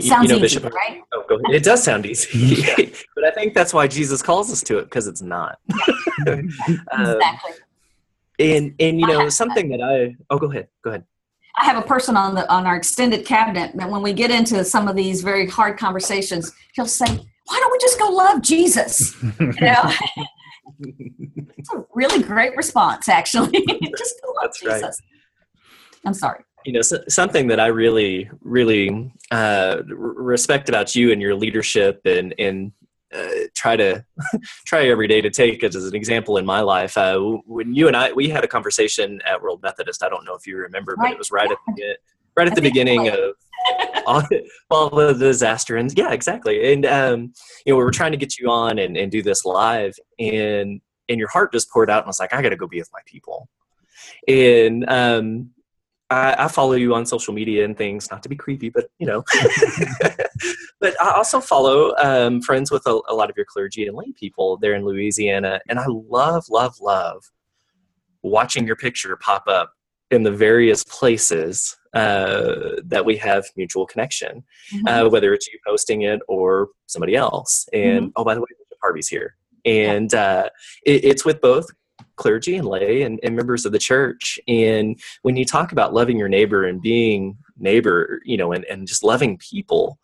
Sounds 0.00 0.24
you 0.24 0.30
know, 0.30 0.44
easy, 0.44 0.58
Bishop, 0.58 0.74
right? 0.74 1.00
Oh, 1.12 1.24
go 1.28 1.36
ahead. 1.36 1.54
It 1.54 1.62
does 1.62 1.84
sound 1.84 2.06
easy, 2.06 2.64
but 3.14 3.24
I 3.24 3.30
think 3.30 3.54
that's 3.54 3.72
why 3.72 3.86
Jesus 3.86 4.20
calls 4.20 4.50
us 4.50 4.64
to 4.64 4.78
it 4.78 4.86
because 4.86 5.06
it's 5.06 5.22
not. 5.22 5.60
um, 6.26 6.50
exactly. 6.90 7.52
And 8.40 8.74
and 8.80 9.00
you 9.00 9.06
know 9.06 9.28
something 9.28 9.68
that 9.68 9.80
I 9.80 10.16
oh 10.28 10.38
go 10.40 10.50
ahead 10.50 10.66
go 10.82 10.90
ahead. 10.90 11.04
I 11.56 11.64
have 11.64 11.76
a 11.76 11.86
person 11.86 12.16
on 12.16 12.34
the 12.34 12.50
on 12.52 12.66
our 12.66 12.76
extended 12.76 13.24
cabinet 13.24 13.72
that 13.76 13.88
when 13.88 14.02
we 14.02 14.12
get 14.12 14.30
into 14.30 14.64
some 14.64 14.88
of 14.88 14.96
these 14.96 15.22
very 15.22 15.46
hard 15.46 15.78
conversations, 15.78 16.52
he'll 16.74 16.86
say, 16.86 17.06
"Why 17.06 17.58
don't 17.60 17.72
we 17.72 17.78
just 17.78 17.98
go 17.98 18.08
love 18.08 18.42
Jesus?" 18.42 19.14
You 19.38 19.52
know, 19.60 19.92
it's 20.80 21.72
a 21.72 21.84
really 21.94 22.22
great 22.22 22.56
response, 22.56 23.08
actually. 23.08 23.64
just 23.96 24.14
go 24.22 24.32
love 24.32 24.42
That's 24.42 24.60
Jesus. 24.60 24.82
Right. 24.82 24.92
I'm 26.06 26.14
sorry. 26.14 26.44
You 26.64 26.72
know, 26.72 26.82
so, 26.82 26.98
something 27.08 27.46
that 27.48 27.60
I 27.60 27.66
really, 27.66 28.30
really 28.40 29.12
uh, 29.30 29.82
respect 29.86 30.68
about 30.68 30.94
you 30.94 31.12
and 31.12 31.20
your 31.20 31.34
leadership 31.34 32.00
and 32.04 32.34
and 32.38 32.72
uh, 33.14 33.28
try 33.54 33.76
to 33.76 34.04
try 34.66 34.86
every 34.86 35.08
day 35.08 35.20
to 35.20 35.30
take 35.30 35.62
it 35.62 35.74
as 35.74 35.86
an 35.86 35.94
example 35.94 36.36
in 36.36 36.46
my 36.46 36.60
life. 36.60 36.96
Uh, 36.96 37.18
when 37.46 37.74
you 37.74 37.86
and 37.86 37.96
I 37.96 38.12
we 38.12 38.28
had 38.28 38.44
a 38.44 38.48
conversation 38.48 39.20
at 39.26 39.40
World 39.42 39.62
Methodist, 39.62 40.02
I 40.02 40.08
don't 40.08 40.24
know 40.24 40.34
if 40.34 40.46
you 40.46 40.56
remember, 40.56 40.96
but 40.96 41.12
it 41.12 41.18
was 41.18 41.30
right 41.30 41.50
at 41.50 41.58
the 41.76 41.96
right 42.36 42.48
at 42.48 42.54
the 42.54 42.62
beginning 42.62 43.08
of 43.08 43.18
all, 44.06 44.22
all, 44.70 44.90
the 44.90 45.14
disaster 45.14 45.76
and 45.76 45.96
yeah, 45.96 46.12
exactly. 46.12 46.72
And 46.72 46.84
um, 46.86 47.32
you 47.64 47.72
know, 47.72 47.76
we 47.76 47.84
were 47.84 47.90
trying 47.90 48.12
to 48.12 48.18
get 48.18 48.38
you 48.38 48.50
on 48.50 48.78
and, 48.78 48.96
and 48.96 49.10
do 49.10 49.22
this 49.22 49.44
live, 49.44 49.94
and 50.18 50.80
and 51.08 51.18
your 51.18 51.28
heart 51.28 51.52
just 51.52 51.70
poured 51.70 51.90
out, 51.90 51.98
and 51.98 52.06
I 52.06 52.08
was 52.08 52.20
like, 52.20 52.34
I 52.34 52.42
got 52.42 52.50
to 52.50 52.56
go 52.56 52.66
be 52.66 52.78
with 52.78 52.90
my 52.92 53.00
people. 53.06 53.48
And 54.26 54.88
um, 54.88 55.50
I, 56.10 56.44
I, 56.44 56.48
follow 56.48 56.72
you 56.72 56.94
on 56.94 57.06
social 57.06 57.32
media 57.32 57.64
and 57.64 57.76
things, 57.76 58.10
not 58.10 58.22
to 58.24 58.28
be 58.28 58.36
creepy, 58.36 58.68
but 58.68 58.86
you 58.98 59.06
know. 59.06 59.24
but 60.80 61.00
I 61.00 61.12
also 61.12 61.40
follow 61.40 61.94
um, 61.96 62.42
friends 62.42 62.70
with 62.70 62.86
a, 62.86 63.00
a, 63.08 63.14
lot 63.14 63.30
of 63.30 63.36
your 63.36 63.46
clergy 63.46 63.86
and 63.86 63.96
lay 63.96 64.12
people 64.12 64.58
there 64.58 64.74
in 64.74 64.84
Louisiana, 64.84 65.60
and 65.68 65.78
I 65.78 65.86
love, 65.88 66.44
love, 66.50 66.76
love 66.80 67.24
watching 68.22 68.66
your 68.66 68.76
picture 68.76 69.16
pop 69.16 69.44
up 69.46 69.72
in 70.10 70.22
the 70.22 70.30
various 70.30 70.84
places 70.84 71.76
uh, 71.94 72.80
that 72.84 73.04
we 73.04 73.16
have 73.16 73.46
mutual 73.56 73.86
connection, 73.86 74.42
mm-hmm. 74.72 74.86
uh, 74.86 75.08
whether 75.08 75.32
it's 75.32 75.46
you 75.46 75.58
posting 75.66 76.02
it 76.02 76.20
or 76.28 76.68
somebody 76.86 77.14
else. 77.14 77.68
And 77.72 78.06
mm-hmm. 78.06 78.12
oh, 78.16 78.24
by 78.24 78.34
the 78.34 78.40
way, 78.40 78.46
Harvey's 78.82 79.08
here, 79.08 79.36
and 79.64 80.12
uh, 80.12 80.50
it, 80.84 81.04
it's 81.04 81.24
with 81.24 81.40
both 81.40 81.66
clergy 82.16 82.56
and 82.56 82.66
lay 82.66 83.02
and, 83.02 83.20
and, 83.22 83.36
members 83.36 83.64
of 83.64 83.72
the 83.72 83.78
church. 83.78 84.38
And 84.46 84.98
when 85.22 85.36
you 85.36 85.44
talk 85.44 85.72
about 85.72 85.94
loving 85.94 86.18
your 86.18 86.28
neighbor 86.28 86.66
and 86.66 86.80
being 86.80 87.36
neighbor, 87.58 88.20
you 88.24 88.36
know, 88.36 88.52
and, 88.52 88.64
and 88.64 88.86
just 88.86 89.04
loving 89.04 89.38
people, 89.38 89.98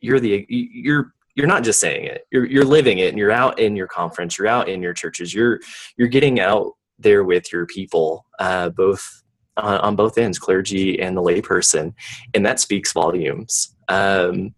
you're 0.00 0.20
the 0.20 0.46
you're 0.48 1.14
you're 1.34 1.46
not 1.46 1.64
just 1.64 1.80
saying 1.80 2.04
it. 2.04 2.26
You're 2.30 2.46
you're 2.46 2.64
living 2.64 2.98
it 2.98 3.08
and 3.08 3.18
you're 3.18 3.32
out 3.32 3.58
in 3.58 3.76
your 3.76 3.88
conference, 3.88 4.38
you're 4.38 4.46
out 4.46 4.68
in 4.68 4.82
your 4.82 4.94
churches, 4.94 5.34
you're 5.34 5.60
you're 5.96 6.08
getting 6.08 6.40
out 6.40 6.72
there 6.98 7.24
with 7.24 7.52
your 7.52 7.66
people, 7.66 8.26
uh, 8.38 8.68
both 8.70 9.22
on, 9.56 9.96
both 9.96 10.18
ends, 10.18 10.38
clergy 10.38 11.00
and 11.00 11.16
the 11.16 11.22
layperson, 11.22 11.94
and 12.34 12.44
that 12.44 12.60
speaks 12.60 12.92
volumes. 12.92 13.74
Um, 13.88 14.54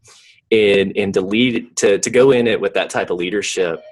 and 0.53 0.97
and 0.97 1.13
to 1.15 1.21
lead 1.21 1.77
to 1.77 1.99
to 1.99 2.11
go 2.11 2.31
in 2.31 2.47
it 2.47 2.61
with 2.61 2.75
that 2.75 2.91
type 2.91 3.11
of 3.11 3.17
leadership 3.17 3.83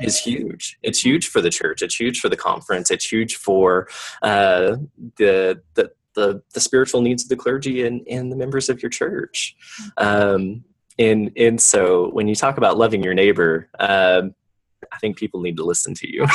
is 0.00 0.18
huge. 0.18 0.78
It's 0.82 1.04
huge 1.04 1.28
for 1.28 1.40
the 1.40 1.50
church. 1.50 1.82
It's 1.82 1.96
huge 1.96 2.20
for 2.20 2.28
the 2.28 2.36
conference. 2.36 2.90
It's 2.90 3.10
huge 3.10 3.36
for 3.36 3.88
uh, 4.22 4.76
the 5.16 5.62
the 5.74 5.92
the, 6.14 6.42
the 6.52 6.60
spiritual 6.60 7.00
needs 7.00 7.24
of 7.24 7.28
the 7.28 7.36
clergy 7.36 7.84
and, 7.84 8.06
and 8.08 8.30
the 8.30 8.36
members 8.36 8.68
of 8.68 8.80
your 8.80 8.90
church. 8.90 9.56
Um, 9.96 10.64
and 10.98 11.32
and 11.36 11.60
so 11.60 12.10
when 12.10 12.28
you 12.28 12.36
talk 12.36 12.56
about 12.56 12.78
loving 12.78 13.02
your 13.02 13.14
neighbor, 13.14 13.68
um, 13.80 14.34
I 14.92 14.98
think 14.98 15.16
people 15.16 15.40
need 15.40 15.56
to 15.56 15.64
listen 15.64 15.92
to 15.94 16.12
you 16.12 16.26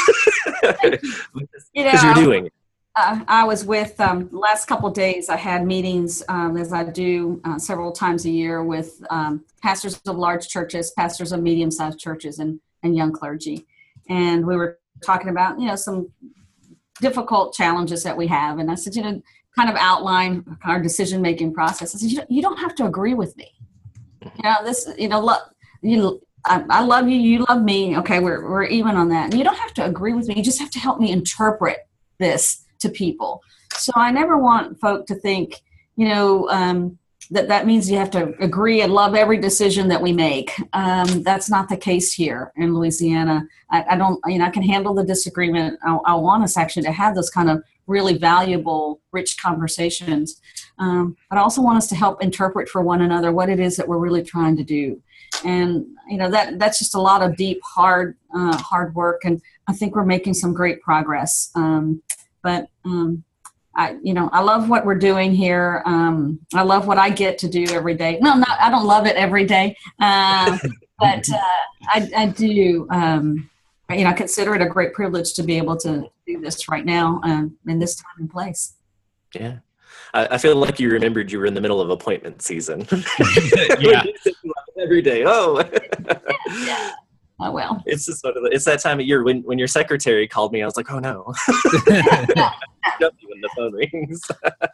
because 0.62 1.00
you 1.74 1.86
know, 1.86 1.92
you're 2.04 2.14
doing 2.14 2.48
it. 2.48 2.54
Uh, 2.96 3.22
I 3.28 3.46
was 3.46 3.64
with 3.64 3.98
um, 4.02 4.28
last 4.32 4.66
couple 4.66 4.90
days. 4.90 5.30
I 5.30 5.38
had 5.38 5.66
meetings 5.66 6.24
um, 6.28 6.58
as 6.58 6.74
I 6.74 6.84
do 6.84 7.40
uh, 7.46 7.58
several 7.58 7.94
times 7.94 8.26
a 8.26 8.30
year 8.30 8.64
with 8.64 9.02
um, 9.10 9.46
pastors 9.62 10.02
of 10.06 10.18
large 10.18 10.50
churches, 10.50 10.92
pastors 10.98 11.32
of 11.32 11.42
medium-sized 11.42 12.00
churches, 12.00 12.40
and 12.40 12.60
and 12.84 12.96
young 12.96 13.12
clergy, 13.12 13.66
and 14.10 14.46
we 14.46 14.56
were 14.56 14.80
talking 15.04 15.30
about 15.30 15.60
you 15.60 15.68
know 15.68 15.76
some 15.76 16.12
difficult 17.02 17.54
challenges 17.54 18.04
that 18.04 18.16
we 18.16 18.28
have. 18.28 18.60
And 18.60 18.70
I 18.70 18.76
said, 18.76 18.96
you 18.96 19.02
know, 19.02 19.22
kind 19.56 19.70
of 19.70 19.76
outline 19.78 20.46
our 20.64 20.82
decision 20.82 21.22
making 21.22 21.54
process. 21.54 21.96
I 21.96 21.98
said, 21.98 22.10
you 22.10 22.18
don't, 22.18 22.32
you 22.32 22.42
don't 22.42 22.58
have 22.58 22.76
to 22.76 22.86
agree 22.86 23.14
with 23.14 23.36
me. 23.38 23.52
You 24.22 24.44
know, 24.44 24.56
this, 24.64 24.90
you 24.98 25.08
know, 25.08 25.22
look, 25.22 25.42
you 25.82 26.22
I, 26.46 26.64
I, 26.70 26.84
love 26.84 27.08
you, 27.10 27.18
you 27.18 27.46
love 27.50 27.62
me. 27.62 27.98
Okay, 27.98 28.20
we're, 28.20 28.50
we're 28.50 28.64
even 28.64 28.96
on 28.96 29.10
that. 29.10 29.26
And 29.26 29.34
you 29.34 29.44
don't 29.44 29.58
have 29.58 29.74
to 29.76 29.86
agree 29.86 30.14
with 30.14 30.28
me. 30.28 30.36
You 30.36 30.44
just 30.44 30.60
have 30.60 30.72
to 30.72 30.80
help 30.80 31.00
me 31.00 31.12
interpret 31.12 31.80
this 32.18 32.66
to 32.80 32.90
people. 32.90 33.42
So 33.74 33.92
I 33.96 34.12
never 34.12 34.38
want 34.38 34.80
folk 34.80 35.06
to 35.08 35.16
think, 35.16 35.62
you 35.96 36.08
know, 36.08 36.50
um, 36.50 36.98
that 37.32 37.48
that 37.48 37.68
means 37.68 37.90
you 37.90 37.98
have 37.98 38.10
to 38.12 38.34
agree 38.44 38.82
and 38.82 38.92
love 38.92 39.14
every 39.14 39.38
decision 39.38 39.88
that 39.90 40.02
we 40.02 40.12
make. 40.12 40.52
Um, 40.74 41.22
that's 41.22 41.50
not 41.50 41.70
the 41.70 41.78
case 41.78 42.12
here 42.12 42.52
in 42.56 42.74
Louisiana. 42.74 43.48
I, 43.70 43.84
I, 43.92 43.98
don't, 43.98 44.20
you 44.26 44.40
know, 44.40 44.46
I 44.46 44.50
can 44.50 44.64
handle 44.64 44.96
the 44.96 45.04
disagreement. 45.04 45.80
I, 45.86 45.96
I, 46.06 46.16
want 46.16 46.44
us 46.44 46.58
actually 46.58 46.84
to 46.84 46.92
have 46.92 47.14
those 47.14 47.30
kind 47.30 47.50
of 47.50 47.64
really 47.86 48.18
valuable, 48.18 49.02
rich 49.12 49.38
conversations. 49.40 50.42
Um, 50.80 51.16
but 51.30 51.38
I 51.38 51.42
also 51.42 51.62
want 51.62 51.78
us 51.78 51.88
to 51.88 51.96
help 51.96 52.24
interpret 52.24 52.68
for 52.68 52.82
one 52.82 53.02
another 53.02 53.32
what 53.32 53.50
it 53.50 53.60
is 53.60 53.78
that 53.78 53.88
we're 53.88 54.00
really 54.00 54.24
trying 54.24 54.58
to 54.58 54.64
do 54.64 55.00
and 55.46 55.86
you 56.08 56.18
know 56.18 56.30
that 56.30 56.60
that's 56.60 56.80
just 56.80 56.96
a 56.96 57.00
lot 57.00 57.22
of 57.22 57.36
deep 57.36 57.60
hard 57.64 58.18
uh, 58.34 58.56
hard 58.58 58.94
work 58.96 59.22
and 59.26 59.42
i 59.68 59.74
think 59.74 59.96
we're 59.96 60.06
making 60.06 60.34
some 60.34 60.54
great 60.54 60.82
progress 60.82 61.52
um, 61.56 62.02
but 62.42 62.68
um, 62.86 63.24
I, 63.80 63.96
you 64.04 64.14
know, 64.14 64.30
I 64.34 64.42
love 64.42 64.68
what 64.68 64.86
we're 64.86 64.96
doing 64.96 65.34
here. 65.34 65.82
Um, 65.86 66.40
I 66.54 66.64
love 66.64 66.86
what 66.86 66.98
I 66.98 67.10
get 67.10 67.38
to 67.40 67.50
do 67.50 67.64
every 67.70 67.96
day. 67.96 68.20
No, 68.22 68.34
not, 68.34 68.60
I 68.60 68.70
don't 68.70 68.86
love 68.86 69.06
it 69.06 69.16
every 69.16 69.46
day, 69.46 69.74
uh, 70.02 70.58
but 71.00 71.26
uh, 71.30 71.40
I, 71.88 72.10
I, 72.16 72.26
do. 72.26 72.86
Um, 72.90 73.50
you 73.90 74.04
know, 74.04 74.10
I 74.10 74.14
consider 74.14 74.54
it 74.54 74.62
a 74.62 74.66
great 74.66 74.94
privilege 74.94 75.34
to 75.36 75.44
be 75.44 75.58
able 75.58 75.78
to 75.78 76.10
do 76.28 76.42
this 76.42 76.68
right 76.68 76.86
now 76.86 77.22
um, 77.24 77.58
in 77.68 77.80
this 77.80 77.96
time 77.96 78.16
and 78.20 78.30
place. 78.30 78.74
Yeah, 79.34 79.60
I, 80.14 80.38
feel 80.38 80.58
like 80.58 80.78
you 80.82 80.90
remembered 80.90 81.32
you 81.32 81.40
were 81.40 81.46
in 81.46 81.54
the 81.54 81.62
middle 81.62 81.80
of 81.80 81.90
appointment 81.90 82.42
season. 82.42 82.86
yeah. 83.80 84.04
Every 84.78 85.02
day. 85.02 85.24
Oh. 85.26 85.64
yeah. 86.66 86.92
Oh 87.42 87.52
well. 87.52 87.82
It's 87.86 88.06
just 88.06 88.22
sort 88.22 88.36
of 88.36 88.44
it's 88.52 88.66
that 88.66 88.82
time 88.82 89.00
of 89.00 89.06
year 89.06 89.24
when 89.24 89.42
when 89.44 89.58
your 89.58 89.68
secretary 89.68 90.28
called 90.28 90.52
me, 90.52 90.62
I 90.62 90.66
was 90.66 90.76
like, 90.78 90.92
oh 90.92 91.00
no. 91.00 91.34
when 93.00 93.42
the 93.42 93.50
phone 93.56 93.74
rings. 93.74 94.22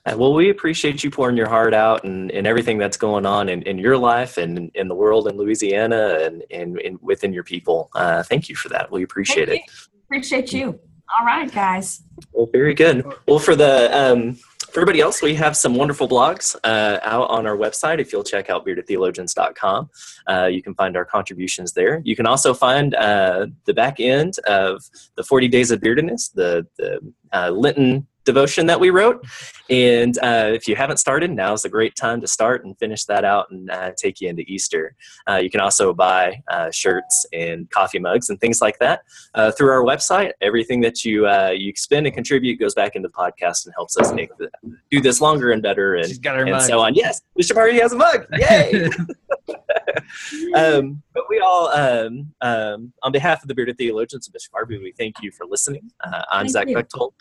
well, 0.17 0.33
we 0.33 0.49
appreciate 0.49 1.03
you 1.03 1.11
pouring 1.11 1.37
your 1.37 1.47
heart 1.47 1.73
out 1.73 2.03
and, 2.03 2.31
and 2.31 2.47
everything 2.47 2.77
that's 2.77 2.97
going 2.97 3.25
on 3.25 3.49
in, 3.49 3.61
in 3.63 3.77
your 3.77 3.97
life 3.97 4.37
and 4.37 4.71
in 4.75 4.87
the 4.87 4.95
world 4.95 5.27
in 5.27 5.37
Louisiana 5.37 6.19
and, 6.21 6.43
and, 6.51 6.79
and 6.79 6.99
within 7.01 7.33
your 7.33 7.43
people. 7.43 7.89
Uh, 7.93 8.23
thank 8.23 8.49
you 8.49 8.55
for 8.55 8.69
that. 8.69 8.91
We 8.91 9.03
appreciate 9.03 9.49
thank 9.49 9.65
it. 9.65 9.71
You. 9.71 9.99
Appreciate 10.07 10.53
you. 10.53 10.79
All 11.19 11.25
right, 11.25 11.51
guys. 11.51 12.01
Well, 12.31 12.49
very 12.51 12.73
good. 12.73 13.05
Well, 13.27 13.39
for 13.39 13.55
the 13.55 13.95
um, 13.95 14.39
for 14.75 14.81
everybody 14.81 14.99
else, 14.99 15.21
we 15.21 15.33
have 15.35 15.55
some 15.55 15.73
wonderful 15.73 16.05
blogs 16.05 16.53
uh, 16.65 16.99
out 17.03 17.29
on 17.29 17.47
our 17.47 17.55
website. 17.55 18.01
If 18.01 18.11
you'll 18.11 18.25
check 18.25 18.49
out 18.49 18.65
beardedtheologians.com, 18.65 19.89
uh, 20.27 20.49
you 20.51 20.61
can 20.61 20.75
find 20.75 20.97
our 20.97 21.05
contributions 21.05 21.71
there. 21.71 22.01
You 22.03 22.13
can 22.13 22.25
also 22.25 22.53
find 22.53 22.93
uh, 22.93 23.47
the 23.63 23.73
back 23.73 24.01
end 24.01 24.37
of 24.47 24.83
the 25.15 25.23
40 25.23 25.47
Days 25.47 25.71
of 25.71 25.79
Beardedness, 25.79 26.27
the, 26.33 26.67
the 26.75 26.99
uh, 27.31 27.51
Lenten 27.51 28.05
devotion 28.25 28.65
that 28.65 28.79
we 28.79 28.89
wrote. 28.89 29.25
And 29.69 30.17
uh, 30.19 30.51
if 30.53 30.67
you 30.67 30.75
haven't 30.75 30.97
started, 30.97 31.31
now 31.31 31.53
is 31.53 31.65
a 31.65 31.69
great 31.69 31.95
time 31.95 32.21
to 32.21 32.27
start 32.27 32.65
and 32.65 32.77
finish 32.77 33.05
that 33.05 33.23
out 33.23 33.49
and 33.49 33.69
uh, 33.71 33.91
take 33.97 34.21
you 34.21 34.29
into 34.29 34.43
Easter. 34.47 34.95
Uh, 35.27 35.37
you 35.37 35.49
can 35.49 35.59
also 35.59 35.93
buy 35.93 36.41
uh, 36.49 36.69
shirts 36.69 37.25
and 37.33 37.69
coffee 37.71 37.97
mugs 37.97 38.29
and 38.29 38.39
things 38.39 38.61
like 38.61 38.77
that 38.79 39.01
uh, 39.33 39.51
through 39.51 39.69
our 39.69 39.83
website. 39.83 40.33
Everything 40.41 40.81
that 40.81 41.03
you 41.03 41.27
uh, 41.27 41.53
you 41.55 41.73
spend 41.75 42.05
and 42.05 42.13
contribute 42.13 42.59
goes 42.59 42.75
back 42.75 42.95
into 42.95 43.07
the 43.07 43.13
podcast 43.13 43.65
and 43.65 43.73
helps 43.75 43.97
us 43.97 44.13
make 44.13 44.35
the, 44.37 44.49
do 44.91 45.01
this 45.01 45.21
longer 45.21 45.51
and 45.51 45.63
better 45.63 45.95
and, 45.95 46.11
and 46.25 46.61
so 46.61 46.79
on. 46.79 46.93
Yes, 46.93 47.21
Bishop 47.35 47.57
Harvey 47.57 47.79
has 47.79 47.93
a 47.93 47.97
mug. 47.97 48.25
Yay! 48.37 48.89
um, 50.55 51.01
but 51.13 51.23
we 51.29 51.39
all, 51.39 51.69
um, 51.69 52.33
um, 52.41 52.93
on 53.03 53.11
behalf 53.11 53.43
of 53.43 53.47
the 53.47 53.53
Bearded 53.53 53.77
Theologians 53.77 54.27
and 54.27 54.33
Bishop 54.33 54.51
Harvey, 54.53 54.77
we 54.77 54.91
thank 54.91 55.15
you 55.21 55.31
for 55.31 55.45
listening. 55.45 55.91
I'm 56.03 56.47
thank 56.47 56.49
Zach 56.49 56.67
Bechtold. 56.67 57.13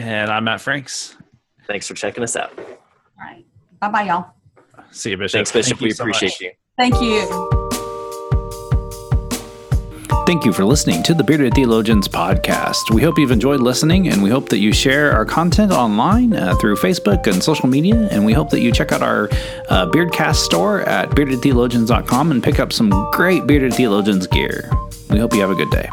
And 0.00 0.30
I'm 0.30 0.44
Matt 0.44 0.62
Franks. 0.62 1.14
Thanks 1.66 1.86
for 1.86 1.92
checking 1.92 2.22
us 2.22 2.34
out. 2.34 2.58
All 2.58 2.64
right. 3.18 3.44
Bye 3.80 3.88
bye, 3.90 4.02
y'all. 4.04 4.30
See 4.92 5.10
you, 5.10 5.18
Bishop. 5.18 5.36
Thanks, 5.38 5.52
Bishop. 5.52 5.78
Thank 5.78 5.80
we 5.82 5.90
so 5.90 6.04
appreciate 6.04 6.28
much. 6.28 6.40
you. 6.40 6.50
Thank 6.78 7.00
you. 7.02 7.56
Thank 10.26 10.46
you 10.46 10.54
for 10.54 10.64
listening 10.64 11.02
to 11.02 11.12
the 11.12 11.22
Bearded 11.22 11.52
Theologians 11.54 12.08
podcast. 12.08 12.90
We 12.94 13.02
hope 13.02 13.18
you've 13.18 13.30
enjoyed 13.30 13.60
listening, 13.60 14.08
and 14.08 14.22
we 14.22 14.30
hope 14.30 14.48
that 14.48 14.58
you 14.58 14.72
share 14.72 15.12
our 15.12 15.26
content 15.26 15.70
online 15.70 16.34
uh, 16.34 16.54
through 16.56 16.76
Facebook 16.76 17.26
and 17.26 17.42
social 17.42 17.68
media. 17.68 18.08
And 18.10 18.24
we 18.24 18.32
hope 18.32 18.48
that 18.50 18.60
you 18.60 18.72
check 18.72 18.92
out 18.92 19.02
our 19.02 19.28
uh, 19.68 19.86
Beardcast 19.90 20.36
store 20.36 20.80
at 20.82 21.10
beardedtheologians.com 21.10 22.30
and 22.30 22.42
pick 22.42 22.58
up 22.58 22.72
some 22.72 22.90
great 23.12 23.46
Bearded 23.46 23.74
Theologians 23.74 24.26
gear. 24.28 24.70
We 25.10 25.18
hope 25.18 25.34
you 25.34 25.40
have 25.40 25.50
a 25.50 25.54
good 25.54 25.70
day. 25.70 25.90